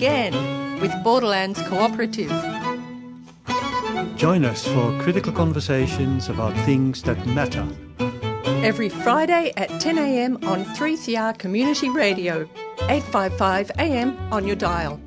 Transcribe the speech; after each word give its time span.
again 0.00 0.80
with 0.80 0.90
Borderlands 1.04 1.60
Cooperative. 1.64 2.32
Join 4.16 4.46
us 4.46 4.66
for 4.66 4.98
critical 5.02 5.30
conversations 5.30 6.30
about 6.30 6.54
things 6.64 7.02
that 7.02 7.26
matter. 7.26 7.68
Every 8.64 8.88
Friday 8.88 9.52
at 9.58 9.68
10am 9.72 10.42
on 10.46 10.64
3CR 10.64 11.36
Community 11.36 11.90
Radio, 11.90 12.48
855 12.88 13.72
AM 13.76 14.16
on 14.32 14.46
your 14.46 14.56
dial. 14.56 14.98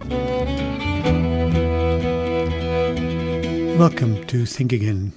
Welcome 3.80 4.24
to 4.28 4.46
Think 4.46 4.74
Again, 4.74 5.14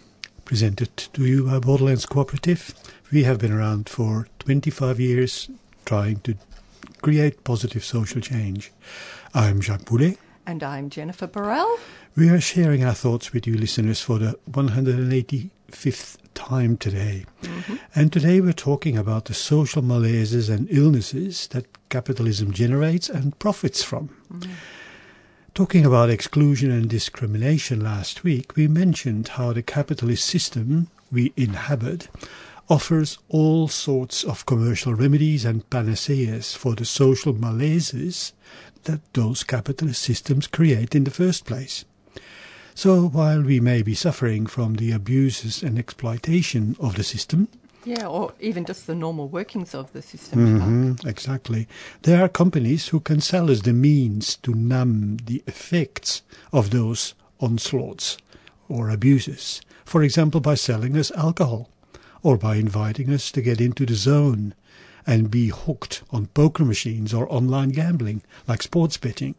presented 0.47 0.97
to 0.97 1.27
you 1.27 1.45
by 1.45 1.59
Borderlands 1.59 2.06
Cooperative. 2.06 2.74
We 3.12 3.24
have 3.24 3.37
been 3.37 3.52
around 3.52 3.91
for 3.91 4.27
25 4.38 4.98
years 4.98 5.51
trying 5.84 6.20
to 6.20 6.34
create 7.02 7.45
positive 7.45 7.84
social 7.84 8.23
change. 8.23 8.73
I'm 9.37 9.61
Jacques 9.61 9.85
Boulet. 9.85 10.17
And 10.47 10.63
I'm 10.63 10.89
Jennifer 10.89 11.27
Burrell. 11.27 11.79
We 12.17 12.31
are 12.31 12.41
sharing 12.41 12.83
our 12.83 12.95
thoughts 12.95 13.35
with 13.35 13.47
you 13.47 13.55
listeners 13.55 14.01
for 14.01 14.19
the 14.19 14.39
185th 14.51 16.17
time 16.33 16.79
today. 16.79 17.27
Mm-hmm. 17.43 17.75
And 17.95 18.11
today 18.11 18.41
we're 18.41 18.55
talking 18.55 18.97
about 18.97 19.27
the 19.27 19.35
social 19.35 19.83
malaises 19.83 20.49
and 20.49 20.67
illnesses 20.71 21.49
that 21.49 21.67
capitalism 21.91 22.51
generates 22.51 23.11
and 23.11 23.39
profits 23.39 23.83
from. 23.83 24.09
Mm-hmm. 24.33 24.53
Talking 25.53 25.84
about 25.84 26.09
exclusion 26.09 26.71
and 26.71 26.89
discrimination 26.89 27.81
last 27.81 28.25
week, 28.25 28.57
we 28.57 28.69
mentioned 28.69 29.29
how 29.29 29.53
the 29.53 29.62
capitalist 29.62 30.25
system 30.25 30.89
we 31.12 31.34
inhabit 31.37 32.09
offers 32.69 33.19
all 33.29 33.69
sorts 33.69 34.25
of 34.25 34.47
commercial 34.47 34.95
remedies 34.95 35.45
and 35.45 35.69
panaceas 35.70 36.55
for 36.55 36.75
the 36.75 36.84
social 36.84 37.33
malaises 37.33 38.33
that 38.84 39.01
those 39.15 39.45
capitalist 39.45 40.03
systems 40.03 40.47
create 40.47 40.94
in 40.94 41.05
the 41.05 41.11
first 41.11 41.44
place. 41.44 41.84
So 42.75 43.09
while 43.09 43.42
we 43.42 43.61
may 43.61 43.83
be 43.83 43.94
suffering 43.94 44.47
from 44.47 44.75
the 44.75 44.92
abuses 44.92 45.62
and 45.62 45.78
exploitation 45.78 46.77
of 46.78 46.97
the 46.97 47.05
system, 47.05 47.48
yeah, 47.87 48.06
or 48.06 48.34
even 48.41 48.64
just 48.64 48.89
the 48.89 48.97
normal 48.97 49.28
workings 49.28 49.72
of 49.72 49.92
the 49.92 50.03
system. 50.03 50.61
Mm-hmm, 50.61 51.09
exactly. 51.09 51.69
There 52.03 52.20
are 52.20 52.28
companies 52.28 52.89
who 52.89 52.98
can 52.98 53.20
sell 53.20 53.48
us 53.48 53.61
the 53.61 53.72
means 53.72 54.34
to 54.39 54.53
numb 54.53 55.19
the 55.25 55.41
effects 55.47 56.22
of 56.53 56.70
those 56.70 57.14
onslaughts 57.39 58.19
or 58.69 58.91
abuses. 58.91 59.61
For 59.84 60.03
example, 60.03 60.41
by 60.41 60.56
selling 60.56 60.97
us 60.97 61.12
alcohol 61.12 61.70
or 62.27 62.36
by 62.36 62.56
inviting 62.56 63.12
us 63.12 63.30
to 63.30 63.41
get 63.41 63.60
into 63.60 63.86
the 63.86 63.94
zone 63.94 64.52
and 65.06 65.30
be 65.30 65.46
hooked 65.46 66.02
on 66.10 66.27
poker 66.27 66.64
machines 66.64 67.14
or 67.14 67.32
online 67.32 67.69
gambling 67.69 68.20
like 68.48 68.60
sports 68.64 68.96
betting. 68.96 69.36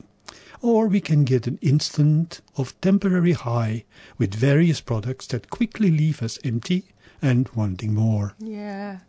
Or 0.61 0.87
we 0.87 1.01
can 1.01 1.25
get 1.25 1.47
an 1.47 1.59
instant 1.61 2.39
of 2.55 2.79
temporary 2.79 3.33
high 3.33 3.83
with 4.17 4.33
various 4.33 4.79
products 4.79 5.27
that 5.27 5.49
quickly 5.49 5.91
leave 5.91 6.23
us 6.23 6.39
empty 6.45 6.85
and 7.21 7.49
wanting 7.49 7.93
more. 7.93 8.35
Yeah. 8.39 8.99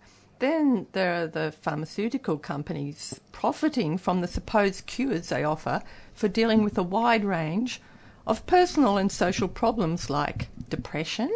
Then 0.40 0.88
there 0.90 1.22
are 1.22 1.28
the 1.28 1.52
pharmaceutical 1.52 2.36
companies 2.36 3.20
profiting 3.30 3.96
from 3.96 4.22
the 4.22 4.26
supposed 4.26 4.86
cures 4.86 5.28
they 5.28 5.44
offer 5.44 5.82
for 6.14 6.26
dealing 6.26 6.64
with 6.64 6.76
a 6.76 6.82
wide 6.82 7.24
range 7.24 7.80
of 8.26 8.44
personal 8.46 8.98
and 8.98 9.12
social 9.12 9.46
problems 9.46 10.10
like 10.10 10.48
depression, 10.68 11.30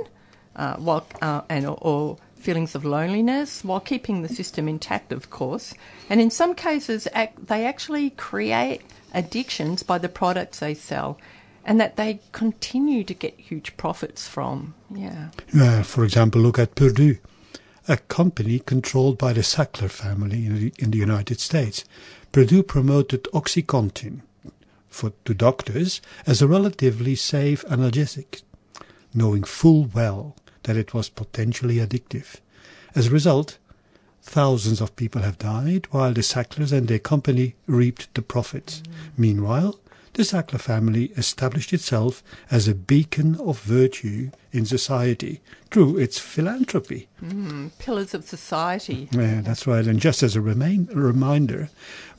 uh, 0.57 0.75
while, 0.75 1.07
uh, 1.23 1.43
and 1.49 1.67
or 1.67 2.19
feelings 2.43 2.75
of 2.75 2.85
loneliness, 2.85 3.65
while 3.65 3.81
keeping 3.81 4.23
the 4.23 4.29
system 4.29 4.69
intact, 4.69 5.13
of 5.13 5.31
course. 5.31 5.75
And 6.11 6.21
in 6.21 6.31
some 6.31 6.55
cases, 6.55 7.09
ac- 7.15 7.33
they 7.39 7.65
actually 7.65 8.11
create 8.11 8.83
addictions 9.15 9.83
by 9.83 9.99
the 9.99 10.09
products 10.09 10.59
they 10.59 10.75
sell 10.75 11.19
and 11.65 11.81
that 11.81 11.97
they 11.97 12.21
continue 12.33 13.05
to 13.05 13.15
get 13.15 13.39
huge 13.39 13.77
profits 13.77 14.27
from. 14.27 14.75
Yeah. 14.93 15.29
Uh, 15.59 15.83
for 15.83 16.05
example, 16.05 16.41
look 16.41 16.59
at 16.59 16.75
Purdue, 16.75 17.19
a 17.89 17.97
company 17.97 18.59
controlled 18.59 19.19
by 19.19 19.33
the 19.33 19.43
Sackler 19.43 19.91
family 19.91 20.47
in 20.47 20.55
the, 20.57 20.73
in 20.79 20.91
the 20.91 20.99
United 20.99 21.41
States. 21.41 21.85
Purdue 22.33 22.63
promoted 22.63 23.25
OxyContin 23.33 24.23
for, 24.89 25.13
to 25.25 25.35
doctors 25.35 26.01
as 26.27 26.43
a 26.43 26.49
relatively 26.49 27.15
safe 27.15 27.65
analgesic, 27.67 28.43
knowing 29.15 29.45
full 29.45 29.85
well 29.95 30.37
that 30.65 30.77
it 30.77 30.95
was 30.95 31.09
potentially 31.09 31.77
addictive. 31.77 32.37
As 32.95 33.07
a 33.07 33.11
result, 33.11 33.59
thousands 34.23 34.81
of 34.81 34.95
people 34.97 35.23
have 35.23 35.39
died 35.39 35.87
while 35.91 36.13
the 36.13 36.23
Sacklers 36.23 36.73
and 36.73 36.89
their 36.89 36.99
company 36.99 37.55
reaped 37.67 38.15
the 38.15 38.23
profits. 38.23 38.83
Meanwhile, 39.17 39.79
the 40.15 40.23
Sackler 40.25 40.61
family 40.61 41.07
established 41.17 41.73
itself 41.73 42.23
as 42.51 42.69
a 42.69 42.75
beacon 42.75 43.37
of 43.37 43.61
virtue 43.61 44.31
in 44.53 44.67
society 44.67 45.41
through 45.71 45.97
its 45.97 46.19
philanthropy. 46.19 47.09
Mm, 47.23 47.71
pillars 47.79 48.13
of 48.13 48.29
society. 48.29 49.09
Yeah, 49.11 49.41
that's 49.41 49.67
right. 49.67 49.87
And 49.87 49.99
just 49.99 50.23
as 50.23 50.37
a, 50.37 50.43
remain, 50.43 50.89
a 50.93 50.97
reminder, 50.97 51.71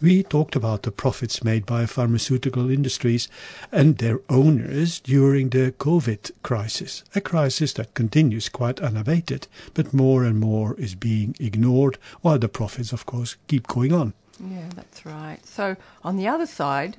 we 0.02 0.24
talked 0.24 0.56
about 0.56 0.82
the 0.82 0.92
profits 0.92 1.44
made 1.44 1.68
by 1.68 1.86
pharmaceutical 1.86 2.72
industries 2.72 3.30
and 3.72 4.00
their 4.00 4.22
owners 4.28 5.00
during 5.00 5.50
the 5.50 5.72
COVID 5.74 6.32
crisis, 6.42 7.04
a 7.14 7.22
crisis 7.22 7.74
that 7.74 7.94
continues 7.94 8.50
quite 8.50 8.80
unabated, 8.80 9.48
but 9.76 9.94
more 9.94 10.24
and 10.24 10.40
more 10.40 10.76
is 10.80 10.96
being 10.96 11.36
ignored, 11.40 12.00
while 12.22 12.40
the 12.40 12.50
profits, 12.50 12.92
of 12.92 13.06
course, 13.06 13.36
keep 13.48 13.68
going 13.68 13.94
on. 13.94 14.14
Yeah, 14.40 14.68
that's 14.76 15.06
right. 15.06 15.38
So 15.46 15.76
on 16.04 16.18
the 16.18 16.28
other 16.28 16.48
side, 16.48 16.98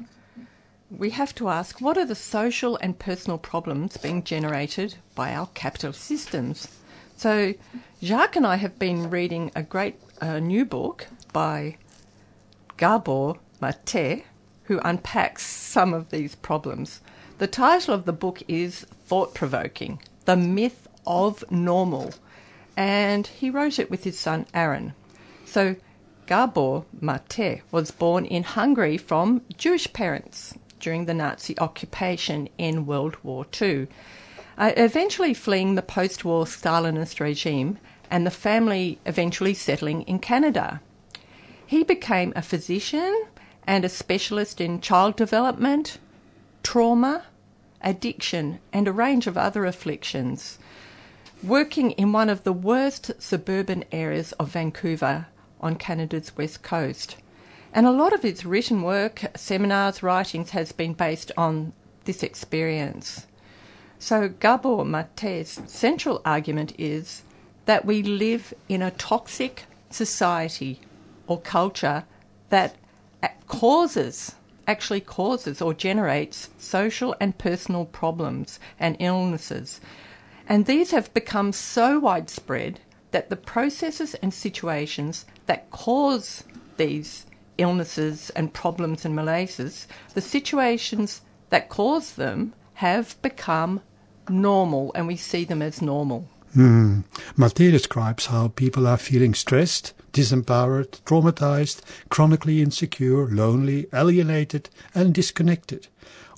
we 0.99 1.11
have 1.11 1.35
to 1.35 1.49
ask 1.49 1.81
what 1.81 1.99
are 1.99 2.05
the 2.05 2.15
social 2.15 2.77
and 2.77 2.99
personal 2.99 3.39
problems 3.39 3.97
being 3.97 4.23
generated 4.23 4.97
by 5.15 5.35
our 5.35 5.49
capital 5.49 5.93
systems? 5.93 6.69
So, 7.17 7.55
Jacques 8.03 8.37
and 8.37 8.47
I 8.47 8.57
have 8.57 8.79
been 8.79 9.11
reading 9.11 9.51
a 9.55 9.63
great 9.63 9.97
uh, 10.21 10.39
new 10.39 10.65
book 10.65 11.07
by 11.33 11.77
Gabor 12.77 13.35
Mate, 13.61 14.25
who 14.65 14.79
unpacks 14.81 15.45
some 15.47 15.95
of 15.95 16.11
these 16.11 16.35
problems. 16.35 17.01
The 17.39 17.47
title 17.47 17.95
of 17.95 18.05
the 18.05 18.13
book 18.13 18.43
is 18.49 18.81
Thought 19.07 19.35
Provoking 19.35 20.01
The 20.25 20.37
Myth 20.37 20.87
of 21.07 21.45
Normal, 21.51 22.15
and 22.77 23.27
he 23.27 23.51
wrote 23.51 23.79
it 23.79 23.91
with 23.91 24.05
his 24.05 24.19
son 24.19 24.47
Aaron. 24.55 24.95
So, 25.45 25.77
Gabor 26.27 26.85
Mate 27.01 27.63
was 27.71 27.91
born 27.91 28.25
in 28.25 28.43
Hungary 28.43 28.97
from 28.97 29.43
Jewish 29.57 29.93
parents 29.93 30.55
during 30.85 31.07
the 31.07 31.15
Nazi 31.15 31.59
occupation 31.59 32.47
in 32.59 32.85
World 32.85 33.17
War 33.23 33.47
II, 33.61 33.89
uh, 34.59 34.73
eventually 34.77 35.33
fleeing 35.33 35.75
the 35.75 35.83
post 35.83 36.27
war 36.27 36.45
Stalinist 36.45 37.21
regime 37.21 37.79
and 38.11 38.27
the 38.27 38.31
family 38.31 38.99
eventually 39.07 39.55
settling 39.55 40.03
in 40.03 40.19
Canada. 40.19 40.83
He 41.67 41.85
became 41.85 42.35
a 42.37 42.43
physician 42.43 43.25
and 43.67 43.83
a 43.83 43.89
specialist 43.89 44.61
in 44.61 44.83
child 44.83 45.17
development, 45.17 45.99
trauma, 46.63 47.25
addiction, 47.81 48.59
and 48.71 48.87
a 48.87 48.93
range 48.93 49.27
of 49.27 49.39
other 49.39 49.65
afflictions, 49.65 50.59
working 51.43 51.93
in 51.93 52.13
one 52.13 52.29
of 52.29 52.45
the 52.45 52.53
worst 52.53 53.11
suburban 53.19 53.85
areas 53.91 54.33
of 54.33 54.51
Vancouver 54.51 55.29
on 55.63 55.77
Canada's 55.77 56.37
west 56.37 56.63
coast. 56.63 57.17
And 57.75 57.87
a 57.87 57.91
lot 57.91 58.13
of 58.13 58.23
his 58.23 58.45
written 58.45 58.83
work, 58.83 59.25
seminars, 59.35 60.01
writings 60.01 60.51
has 60.51 60.71
been 60.71 60.93
based 60.93 61.33
on 61.37 61.73
this 62.05 62.23
experience. 62.23 63.27
So 63.99 64.29
Gabor 64.29 64.85
Mate's 64.85 65.61
central 65.67 66.23
argument 66.25 66.73
is 66.79 67.23
that 67.65 67.85
we 67.85 68.03
live 68.03 68.55
in 68.69 68.81
a 68.81 68.93
toxic 68.93 69.65
society 69.91 70.79
or 71.27 71.41
culture 71.41 72.05
that 72.51 72.77
causes, 73.49 74.37
actually 74.69 75.01
causes 75.01 75.61
or 75.61 75.75
generates 75.75 76.51
social 76.59 77.17
and 77.19 77.37
personal 77.39 77.87
problems 77.87 78.61
and 78.79 78.97
illnesses. 79.01 79.81
And 80.49 80.67
these 80.67 80.93
have 80.93 81.13
become 81.13 81.53
so 81.53 81.99
widespread 81.99 82.79
that 83.11 83.31
the 83.31 83.37
processes 83.37 84.15
and 84.15 84.33
situations 84.33 85.25
that 85.47 85.71
cause 85.71 86.45
these 86.77 87.27
illnesses 87.59 88.31
and 88.31 88.53
problems 88.53 89.05
and 89.05 89.15
malaises, 89.15 89.87
the 90.15 90.21
situations 90.21 91.23
that 91.51 91.69
cause 91.69 92.13
them 92.13 92.53
have 92.75 93.21
become 93.23 93.81
normal 94.29 94.93
and 94.95 95.07
we 95.07 95.17
see 95.17 95.45
them 95.45 95.63
as 95.63 95.81
normal. 95.83 96.29
Mm. 96.57 97.05
Mate 97.37 97.71
describes 97.73 98.27
how 98.27 98.49
people 98.49 98.87
are 98.87 98.97
feeling 98.97 99.35
stressed, 99.35 99.93
disempowered, 100.13 101.01
traumatized, 101.03 101.81
chronically 102.11 102.63
insecure, 102.63 103.27
lonely, 103.27 103.87
alienated, 103.93 104.71
and 104.95 105.13
disconnected, 105.13 105.89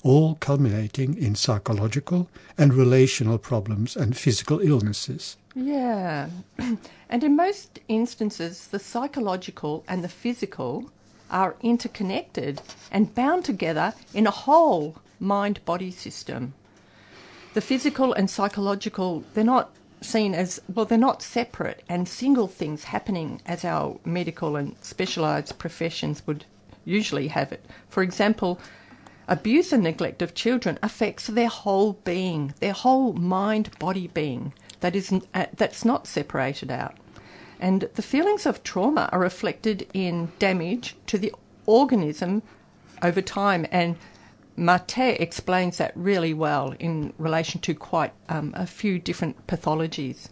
all 0.03 0.35
culminating 0.35 1.15
in 1.17 1.35
psychological 1.35 2.29
and 2.57 2.73
relational 2.73 3.37
problems 3.37 3.95
and 3.95 4.17
physical 4.17 4.59
illnesses. 4.59 5.37
Yeah. 5.53 6.29
and 7.09 7.23
in 7.23 7.35
most 7.35 7.79
instances, 7.87 8.67
the 8.67 8.79
psychological 8.79 9.83
and 9.87 10.03
the 10.03 10.09
physical 10.09 10.91
are 11.29 11.55
interconnected 11.61 12.61
and 12.91 13.13
bound 13.15 13.45
together 13.45 13.93
in 14.13 14.27
a 14.27 14.31
whole 14.31 14.95
mind 15.19 15.63
body 15.65 15.91
system. 15.91 16.53
The 17.53 17.61
physical 17.61 18.13
and 18.13 18.29
psychological, 18.29 19.23
they're 19.33 19.43
not 19.43 19.75
seen 20.01 20.35
as, 20.35 20.61
well, 20.73 20.85
they're 20.85 20.97
not 20.97 21.23
separate 21.23 21.83
and 21.89 22.07
single 22.07 22.47
things 22.47 22.85
happening 22.85 23.41
as 23.45 23.65
our 23.65 23.99
medical 24.05 24.55
and 24.55 24.75
specialised 24.81 25.57
professions 25.57 26.21
would 26.27 26.45
usually 26.85 27.27
have 27.29 27.51
it. 27.51 27.65
For 27.89 28.03
example, 28.03 28.59
abuse 29.27 29.73
and 29.73 29.83
neglect 29.83 30.21
of 30.21 30.35
children 30.35 30.77
affects 30.83 31.27
their 31.27 31.49
whole 31.49 31.93
being, 32.03 32.53
their 32.59 32.73
whole 32.73 33.13
mind 33.13 33.77
body 33.79 34.07
being 34.07 34.53
that 34.79 34.95
isn't, 34.95 35.27
uh, 35.33 35.47
that's 35.55 35.83
not 35.83 36.07
separated 36.07 36.71
out. 36.71 36.95
And 37.59 37.89
the 37.95 38.01
feelings 38.01 38.45
of 38.45 38.63
trauma 38.63 39.09
are 39.11 39.19
reflected 39.19 39.87
in 39.93 40.31
damage 40.39 40.95
to 41.07 41.17
the 41.17 41.33
organism 41.65 42.43
over 43.01 43.21
time. 43.21 43.65
And 43.71 43.95
Mate 44.55 44.97
explains 45.19 45.77
that 45.77 45.91
really 45.95 46.33
well 46.33 46.73
in 46.79 47.13
relation 47.17 47.61
to 47.61 47.75
quite 47.75 48.13
um, 48.29 48.53
a 48.55 48.65
few 48.65 48.99
different 48.99 49.47
pathologies. 49.47 50.29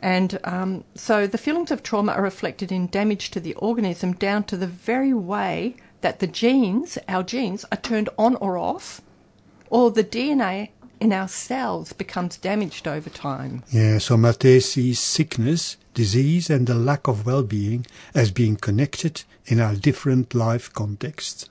And 0.00 0.38
um, 0.44 0.84
so 0.94 1.26
the 1.26 1.38
feelings 1.38 1.70
of 1.70 1.82
trauma 1.82 2.12
are 2.12 2.22
reflected 2.22 2.72
in 2.72 2.88
damage 2.88 3.30
to 3.30 3.40
the 3.40 3.54
organism 3.54 4.14
down 4.14 4.44
to 4.44 4.56
the 4.56 4.66
very 4.66 5.14
way 5.14 5.76
that 6.00 6.18
the 6.18 6.26
genes, 6.26 6.98
our 7.08 7.22
genes, 7.22 7.64
are 7.70 7.78
turned 7.78 8.08
on 8.18 8.34
or 8.36 8.58
off, 8.58 9.00
or 9.70 9.90
the 9.90 10.02
DNA 10.02 10.70
in 11.02 11.12
our 11.12 11.26
cells 11.26 11.92
becomes 11.92 12.36
damaged 12.36 12.86
over 12.86 13.10
time. 13.10 13.64
Yeah, 13.72 13.98
so 13.98 14.16
Mate 14.16 14.62
sees 14.62 15.00
sickness, 15.00 15.76
disease, 15.94 16.48
and 16.48 16.68
the 16.68 16.76
lack 16.76 17.08
of 17.08 17.26
well 17.26 17.42
being 17.42 17.84
as 18.14 18.30
being 18.30 18.54
connected 18.54 19.24
in 19.46 19.58
our 19.58 19.74
different 19.74 20.32
life 20.32 20.72
contexts, 20.72 21.48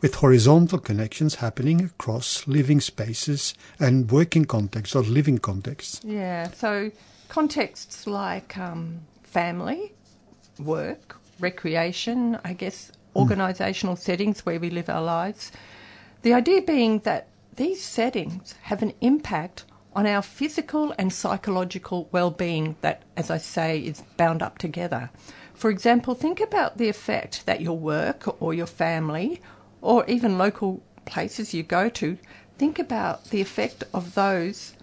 with 0.00 0.14
horizontal 0.14 0.78
connections 0.78 1.34
happening 1.36 1.82
across 1.82 2.46
living 2.46 2.80
spaces 2.80 3.54
and 3.80 4.08
working 4.08 4.44
contexts 4.44 4.94
or 4.94 5.02
living 5.02 5.38
contexts. 5.38 6.00
Yeah, 6.04 6.52
so 6.52 6.92
contexts 7.28 8.06
like 8.06 8.56
um, 8.56 9.00
family, 9.24 9.94
work, 10.60 11.16
recreation, 11.40 12.38
I 12.44 12.52
guess, 12.52 12.92
organisational 13.16 13.98
settings 13.98 14.46
where 14.46 14.60
we 14.60 14.70
live 14.70 14.88
our 14.88 15.02
lives. 15.02 15.50
The 16.22 16.34
idea 16.34 16.62
being 16.62 17.00
that 17.00 17.26
these 17.56 17.82
settings 17.82 18.54
have 18.62 18.82
an 18.82 18.92
impact 19.00 19.64
on 19.94 20.06
our 20.06 20.22
physical 20.22 20.94
and 20.98 21.12
psychological 21.12 22.08
well-being 22.12 22.76
that 22.80 23.02
as 23.16 23.30
I 23.30 23.38
say 23.38 23.78
is 23.78 24.02
bound 24.16 24.42
up 24.42 24.58
together. 24.58 25.10
For 25.54 25.70
example, 25.70 26.14
think 26.14 26.40
about 26.40 26.78
the 26.78 26.88
effect 26.88 27.44
that 27.46 27.60
your 27.60 27.78
work 27.78 28.40
or 28.42 28.54
your 28.54 28.66
family 28.66 29.40
or 29.80 30.04
even 30.06 30.38
local 30.38 30.82
places 31.04 31.52
you 31.52 31.62
go 31.62 31.88
to 31.90 32.16
think 32.58 32.78
about 32.78 33.24
the 33.26 33.40
effect 33.40 33.84
of 33.92 34.14
those 34.14 34.74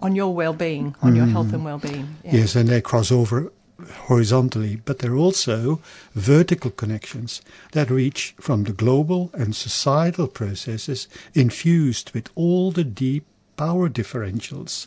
on 0.00 0.14
your 0.14 0.34
well-being, 0.34 0.94
on 1.02 1.12
mm. 1.12 1.16
your 1.16 1.26
health 1.26 1.52
and 1.52 1.64
well-being. 1.64 2.16
Yeah. 2.24 2.36
Yes, 2.36 2.54
and 2.54 2.68
they 2.68 2.80
cross 2.80 3.10
over 3.10 3.52
horizontally, 4.06 4.76
but 4.84 4.98
there 4.98 5.12
are 5.12 5.16
also 5.16 5.80
vertical 6.14 6.70
connections 6.70 7.40
that 7.72 7.90
reach 7.90 8.34
from 8.40 8.64
the 8.64 8.72
global 8.72 9.30
and 9.34 9.54
societal 9.54 10.26
processes 10.26 11.08
infused 11.34 12.10
with 12.12 12.30
all 12.34 12.70
the 12.72 12.84
deep 12.84 13.24
power 13.56 13.88
differentials 13.88 14.86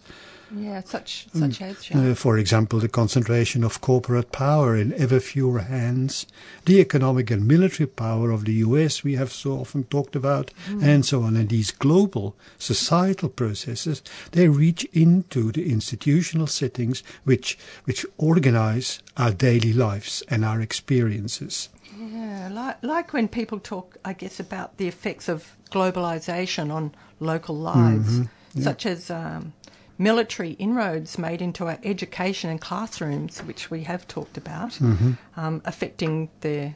yeah, 0.55 0.81
such 0.81 1.27
such 1.33 1.59
mm. 1.59 1.95
as 1.95 2.11
uh, 2.11 2.15
for 2.15 2.37
example, 2.37 2.79
the 2.79 2.89
concentration 2.89 3.63
of 3.63 3.79
corporate 3.79 4.31
power 4.31 4.75
in 4.75 4.93
ever 4.93 5.19
fewer 5.19 5.59
hands, 5.59 6.25
the 6.65 6.79
economic 6.79 7.31
and 7.31 7.47
military 7.47 7.87
power 7.87 8.31
of 8.31 8.45
the 8.45 8.53
U.S. 8.53 9.03
we 9.03 9.15
have 9.15 9.31
so 9.31 9.53
often 9.53 9.85
talked 9.85 10.15
about, 10.15 10.51
mm. 10.67 10.83
and 10.83 11.05
so 11.05 11.23
on. 11.23 11.37
And 11.37 11.49
these 11.49 11.71
global 11.71 12.35
societal 12.57 13.29
processes 13.29 14.01
they 14.31 14.49
reach 14.49 14.83
into 14.91 15.51
the 15.51 15.71
institutional 15.71 16.47
settings 16.47 17.03
which 17.23 17.57
which 17.85 18.05
organize 18.17 18.99
our 19.17 19.31
daily 19.31 19.73
lives 19.73 20.23
and 20.29 20.43
our 20.43 20.59
experiences. 20.61 21.69
Yeah, 21.97 22.49
like 22.51 22.83
like 22.83 23.13
when 23.13 23.27
people 23.27 23.59
talk, 23.59 23.97
I 24.03 24.13
guess, 24.13 24.39
about 24.39 24.77
the 24.77 24.87
effects 24.87 25.29
of 25.29 25.55
globalization 25.71 26.73
on 26.73 26.93
local 27.19 27.55
lives, 27.55 28.19
mm-hmm. 28.19 28.59
yeah. 28.59 28.63
such 28.63 28.85
as. 28.85 29.09
Um, 29.09 29.53
military 30.01 30.51
inroads 30.53 31.17
made 31.17 31.41
into 31.41 31.67
our 31.67 31.77
education 31.83 32.49
and 32.49 32.59
classrooms, 32.59 33.39
which 33.41 33.69
we 33.69 33.83
have 33.83 34.07
talked 34.07 34.37
about, 34.37 34.71
mm-hmm. 34.71 35.11
um, 35.37 35.61
affecting 35.65 36.29
their 36.41 36.75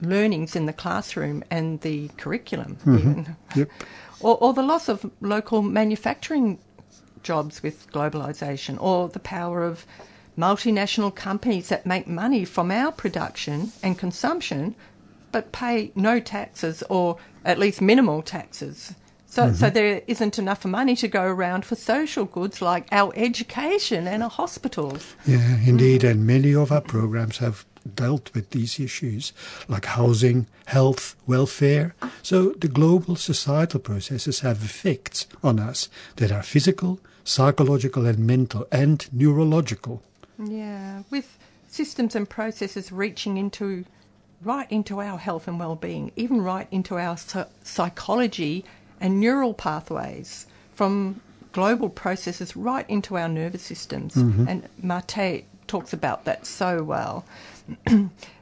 learnings 0.00 0.56
in 0.56 0.66
the 0.66 0.72
classroom 0.72 1.44
and 1.50 1.80
the 1.82 2.08
curriculum, 2.16 2.76
mm-hmm. 2.76 2.98
even. 2.98 3.36
Yep. 3.54 3.70
Or, 4.20 4.38
or 4.38 4.54
the 4.54 4.62
loss 4.62 4.88
of 4.88 5.10
local 5.20 5.60
manufacturing 5.60 6.58
jobs 7.22 7.62
with 7.62 7.92
globalisation, 7.92 8.80
or 8.80 9.10
the 9.10 9.18
power 9.18 9.62
of 9.62 9.84
multinational 10.38 11.14
companies 11.14 11.68
that 11.68 11.84
make 11.84 12.08
money 12.08 12.46
from 12.46 12.70
our 12.70 12.92
production 12.92 13.72
and 13.82 13.98
consumption 13.98 14.74
but 15.32 15.52
pay 15.52 15.92
no 15.94 16.18
taxes 16.18 16.82
or 16.88 17.18
at 17.44 17.58
least 17.58 17.82
minimal 17.82 18.22
taxes 18.22 18.94
so, 19.36 19.42
mm-hmm. 19.42 19.54
so 19.54 19.68
there 19.68 20.00
isn't 20.06 20.38
enough 20.38 20.64
money 20.64 20.96
to 20.96 21.08
go 21.08 21.22
around 21.22 21.66
for 21.66 21.74
social 21.74 22.24
goods 22.24 22.62
like 22.62 22.88
our 22.90 23.12
education 23.14 24.08
and 24.08 24.22
our 24.22 24.30
hospitals. 24.30 25.14
Yeah, 25.26 25.58
indeed. 25.58 26.00
Mm. 26.00 26.10
And 26.10 26.26
many 26.26 26.54
of 26.54 26.72
our 26.72 26.80
programs 26.80 27.36
have 27.36 27.66
dealt 27.94 28.32
with 28.32 28.48
these 28.52 28.80
issues 28.80 29.34
like 29.68 29.84
housing, 29.84 30.46
health, 30.64 31.16
welfare. 31.26 31.94
So 32.22 32.52
the 32.52 32.68
global 32.68 33.14
societal 33.14 33.80
processes 33.80 34.40
have 34.40 34.64
effects 34.64 35.26
on 35.44 35.60
us 35.60 35.90
that 36.16 36.32
are 36.32 36.42
physical, 36.42 36.98
psychological, 37.22 38.06
and 38.06 38.20
mental, 38.20 38.66
and 38.72 39.06
neurological. 39.12 40.02
Yeah, 40.42 41.02
with 41.10 41.36
systems 41.68 42.16
and 42.16 42.26
processes 42.26 42.90
reaching 42.90 43.36
into 43.36 43.84
right 44.42 44.72
into 44.72 45.02
our 45.02 45.18
health 45.18 45.46
and 45.46 45.60
well-being, 45.60 46.12
even 46.16 46.40
right 46.40 46.68
into 46.70 46.96
our 46.96 47.18
psychology 47.62 48.64
and 49.00 49.20
neural 49.20 49.54
pathways 49.54 50.46
from 50.74 51.20
global 51.52 51.88
processes 51.88 52.54
right 52.54 52.88
into 52.88 53.16
our 53.16 53.28
nervous 53.28 53.62
systems. 53.62 54.14
Mm-hmm. 54.14 54.48
And 54.48 54.68
Mate 54.82 55.46
talks 55.66 55.92
about 55.92 56.24
that 56.24 56.46
so 56.46 56.82
well. 56.82 57.24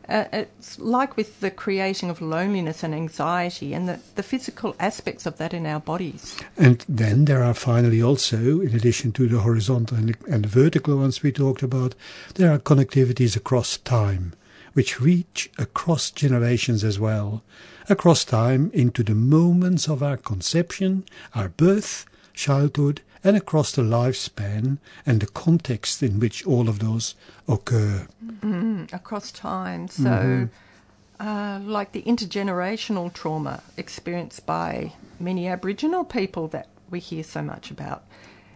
uh, 0.09 0.25
it's 0.33 0.79
like 0.79 1.17
with 1.17 1.41
the 1.41 1.51
creating 1.51 2.11
of 2.11 2.21
loneliness 2.21 2.83
and 2.83 2.95
anxiety 2.95 3.73
and 3.73 3.89
the, 3.89 4.01
the 4.17 4.23
physical 4.23 4.75
aspects 4.79 5.27
of 5.27 5.39
that 5.39 5.55
in 5.55 5.67
our 5.67 5.81
bodies. 5.81 6.37
And 6.57 6.85
then 6.89 7.25
there 7.27 7.43
are 7.43 7.55
finally 7.55 8.03
also, 8.03 8.61
in 8.61 8.75
addition 8.75 9.13
to 9.13 9.29
the 9.29 9.41
horizontal 9.41 9.97
and 9.97 10.09
the, 10.11 10.33
and 10.33 10.45
the 10.45 10.49
vertical 10.49 10.97
ones 10.97 11.23
we 11.23 11.33
talked 11.33 11.63
about, 11.63 11.95
there 12.35 12.53
are 12.53 12.59
connectivities 12.59 13.37
across 13.37 13.79
time, 13.79 14.35
which 14.75 15.01
reach 15.01 15.51
across 15.59 16.11
generations 16.11 16.85
as 16.85 16.99
well 16.99 17.43
across 17.89 18.25
time 18.25 18.71
into 18.73 19.03
the 19.03 19.15
moments 19.15 19.89
of 19.89 20.03
our 20.03 20.17
conception, 20.17 21.05
our 21.35 21.49
birth, 21.49 22.07
childhood, 22.33 23.01
and 23.23 23.37
across 23.37 23.73
the 23.73 23.83
lifespan 23.83 24.79
and 25.07 25.21
the 25.21 25.27
context 25.27 26.03
in 26.03 26.21
which 26.21 26.47
all 26.47 26.69
of 26.69 26.79
those 26.79 27.15
occur. 27.49 28.07
Mm, 28.41 28.93
across 28.93 29.33
time. 29.33 29.89
So, 29.89 30.03
mm-hmm. 30.03 31.27
uh, 31.27 31.61
like 31.61 31.93
the 31.93 32.03
intergenerational 32.03 33.13
trauma 33.13 33.63
experienced 33.77 34.45
by 34.45 34.93
many 35.19 35.49
Aboriginal 35.49 36.05
people 36.05 36.49
that 36.49 36.69
we 36.91 37.01
hear 37.01 37.23
so 37.23 37.41
much 37.41 37.71
about, 37.71 38.05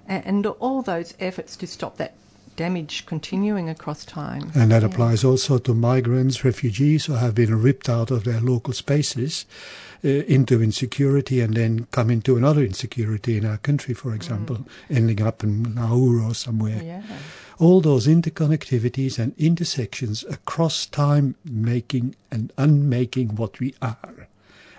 and, 0.06 0.26
and 0.26 0.46
all 0.46 0.82
those 0.82 1.14
efforts 1.18 1.56
to 1.56 1.66
stop 1.66 1.96
that 1.96 2.14
damage 2.58 3.06
continuing 3.06 3.68
across 3.68 4.04
time. 4.04 4.50
And 4.52 4.72
that 4.72 4.82
yeah. 4.82 4.88
applies 4.88 5.22
also 5.22 5.58
to 5.58 5.72
migrants, 5.72 6.44
refugees 6.44 7.06
who 7.06 7.12
have 7.14 7.32
been 7.32 7.62
ripped 7.62 7.88
out 7.88 8.10
of 8.10 8.24
their 8.24 8.40
local 8.40 8.74
spaces 8.74 9.46
uh, 10.04 10.08
into 10.08 10.60
insecurity 10.60 11.40
and 11.40 11.54
then 11.54 11.86
come 11.92 12.10
into 12.10 12.36
another 12.36 12.62
insecurity 12.62 13.38
in 13.38 13.46
our 13.46 13.58
country, 13.58 13.94
for 13.94 14.12
example, 14.12 14.56
mm. 14.56 14.66
ending 14.90 15.22
up 15.22 15.44
in 15.44 15.72
Nauru 15.74 16.28
or 16.28 16.34
somewhere. 16.34 16.82
Yeah. 16.82 17.02
All 17.60 17.80
those 17.80 18.08
interconnectivities 18.08 19.20
and 19.20 19.34
intersections 19.38 20.24
across 20.24 20.84
time 20.84 21.36
making 21.44 22.16
and 22.30 22.52
unmaking 22.58 23.36
what 23.36 23.60
we 23.60 23.74
are 23.80 24.28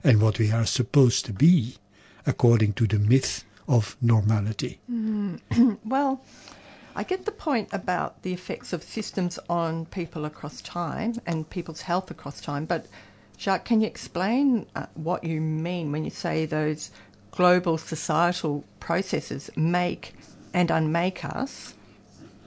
and 0.04 0.22
what 0.22 0.38
we 0.38 0.52
are 0.52 0.66
supposed 0.66 1.26
to 1.26 1.34
be 1.34 1.76
according 2.26 2.74
to 2.74 2.88
the 2.88 3.00
myth 3.00 3.46
of 3.70 3.96
normality. 4.02 4.80
Mm. 4.92 5.78
well, 5.86 6.22
I 6.96 7.03
get 7.03 7.25
the 7.25 7.31
point 7.31 7.69
about 7.72 8.24
the 8.24 8.34
effects 8.34 8.74
of 8.74 8.84
systems 8.84 9.39
on 9.50 9.86
people 9.86 10.25
across 10.25 10.62
time 10.62 11.15
and 11.25 11.50
people's 11.50 11.81
health 11.81 12.12
across 12.12 12.41
time, 12.41 12.65
but 12.65 12.88
Jacques, 13.38 13.65
can 13.65 13.79
you 13.79 13.88
explain 13.88 14.65
uh, 14.75 14.88
what 14.96 15.24
you 15.24 15.39
mean 15.39 15.91
when 15.91 16.03
you 16.03 16.10
say 16.10 16.46
those 16.46 16.91
global 17.31 17.77
societal 17.77 18.65
processes 18.79 19.50
make 19.55 20.13
and 20.53 20.69
unmake 20.69 21.24
us 21.24 21.74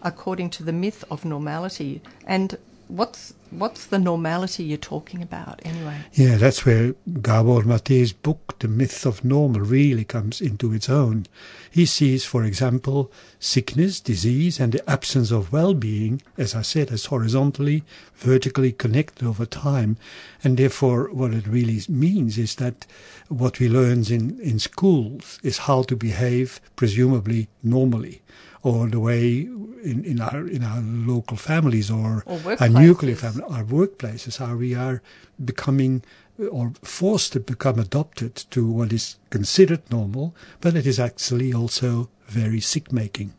according 0.02 0.50
to 0.50 0.62
the 0.62 0.72
myth 0.72 1.02
of 1.10 1.24
normality? 1.24 2.02
And 2.26 2.58
what's 2.88 3.32
what's 3.52 3.86
the 3.86 3.98
normality 3.98 4.64
you're 4.64 4.78
talking 4.78 5.22
about 5.22 5.60
anyway? 5.64 5.98
Yeah, 6.12 6.36
that's 6.36 6.64
where 6.64 6.94
Gabor 7.20 7.62
Mate's 7.62 8.12
book, 8.12 8.58
The 8.58 8.68
Myth 8.68 9.06
of 9.06 9.24
Normal, 9.24 9.60
really 9.60 10.04
comes 10.04 10.40
into 10.40 10.72
its 10.72 10.88
own. 10.88 11.26
He 11.70 11.86
sees, 11.86 12.24
for 12.24 12.44
example, 12.44 13.12
sickness, 13.38 14.00
disease, 14.00 14.58
and 14.58 14.72
the 14.72 14.90
absence 14.90 15.30
of 15.30 15.52
well-being, 15.52 16.22
as 16.36 16.54
I 16.54 16.62
said, 16.62 16.90
as 16.90 17.06
horizontally, 17.06 17.84
vertically 18.16 18.72
connected 18.72 19.26
over 19.26 19.46
time. 19.46 19.96
And 20.42 20.56
therefore, 20.56 21.10
what 21.12 21.32
it 21.32 21.46
really 21.46 21.80
means 21.88 22.38
is 22.38 22.56
that 22.56 22.86
what 23.28 23.58
we 23.58 23.68
learn 23.68 24.04
in, 24.10 24.40
in 24.40 24.58
schools 24.58 25.38
is 25.42 25.58
how 25.58 25.82
to 25.84 25.96
behave, 25.96 26.60
presumably 26.76 27.48
normally 27.62 28.22
or 28.62 28.86
the 28.88 29.00
way 29.00 29.40
in, 29.82 30.04
in 30.04 30.20
our 30.20 30.46
in 30.46 30.62
our 30.62 30.80
local 30.80 31.36
families 31.36 31.90
or, 31.90 32.22
Or 32.26 32.56
our 32.60 32.68
nuclear 32.68 33.16
family, 33.16 33.41
our 33.42 33.64
workplaces, 33.64 34.38
how 34.38 34.56
we 34.56 34.74
are 34.74 35.02
becoming 35.42 36.02
or 36.50 36.72
forced 36.82 37.32
to 37.34 37.40
become 37.40 37.78
adopted 37.78 38.34
to 38.34 38.68
what 38.70 38.92
is 38.92 39.16
considered 39.30 39.82
normal, 39.90 40.34
but 40.60 40.74
it 40.74 40.86
is 40.86 40.98
actually 40.98 41.52
also 41.52 42.08
very 42.26 42.60
sick 42.60 42.92
making. 42.92 43.32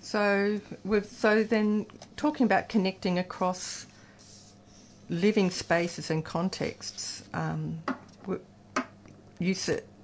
So, 0.00 0.60
with 0.84 1.10
so 1.10 1.42
then 1.42 1.86
talking 2.16 2.44
about 2.46 2.68
connecting 2.68 3.18
across 3.18 3.86
living 5.10 5.50
spaces 5.50 6.10
and 6.10 6.24
contexts, 6.24 7.24
um, 7.34 7.82
you 9.38 9.54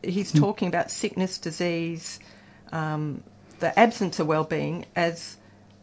he's 0.02 0.32
talking 0.32 0.68
about 0.68 0.90
sickness, 0.90 1.38
disease, 1.38 2.20
um, 2.72 3.22
the 3.60 3.78
absence 3.78 4.18
of 4.20 4.26
well-being 4.26 4.84
as 4.96 5.36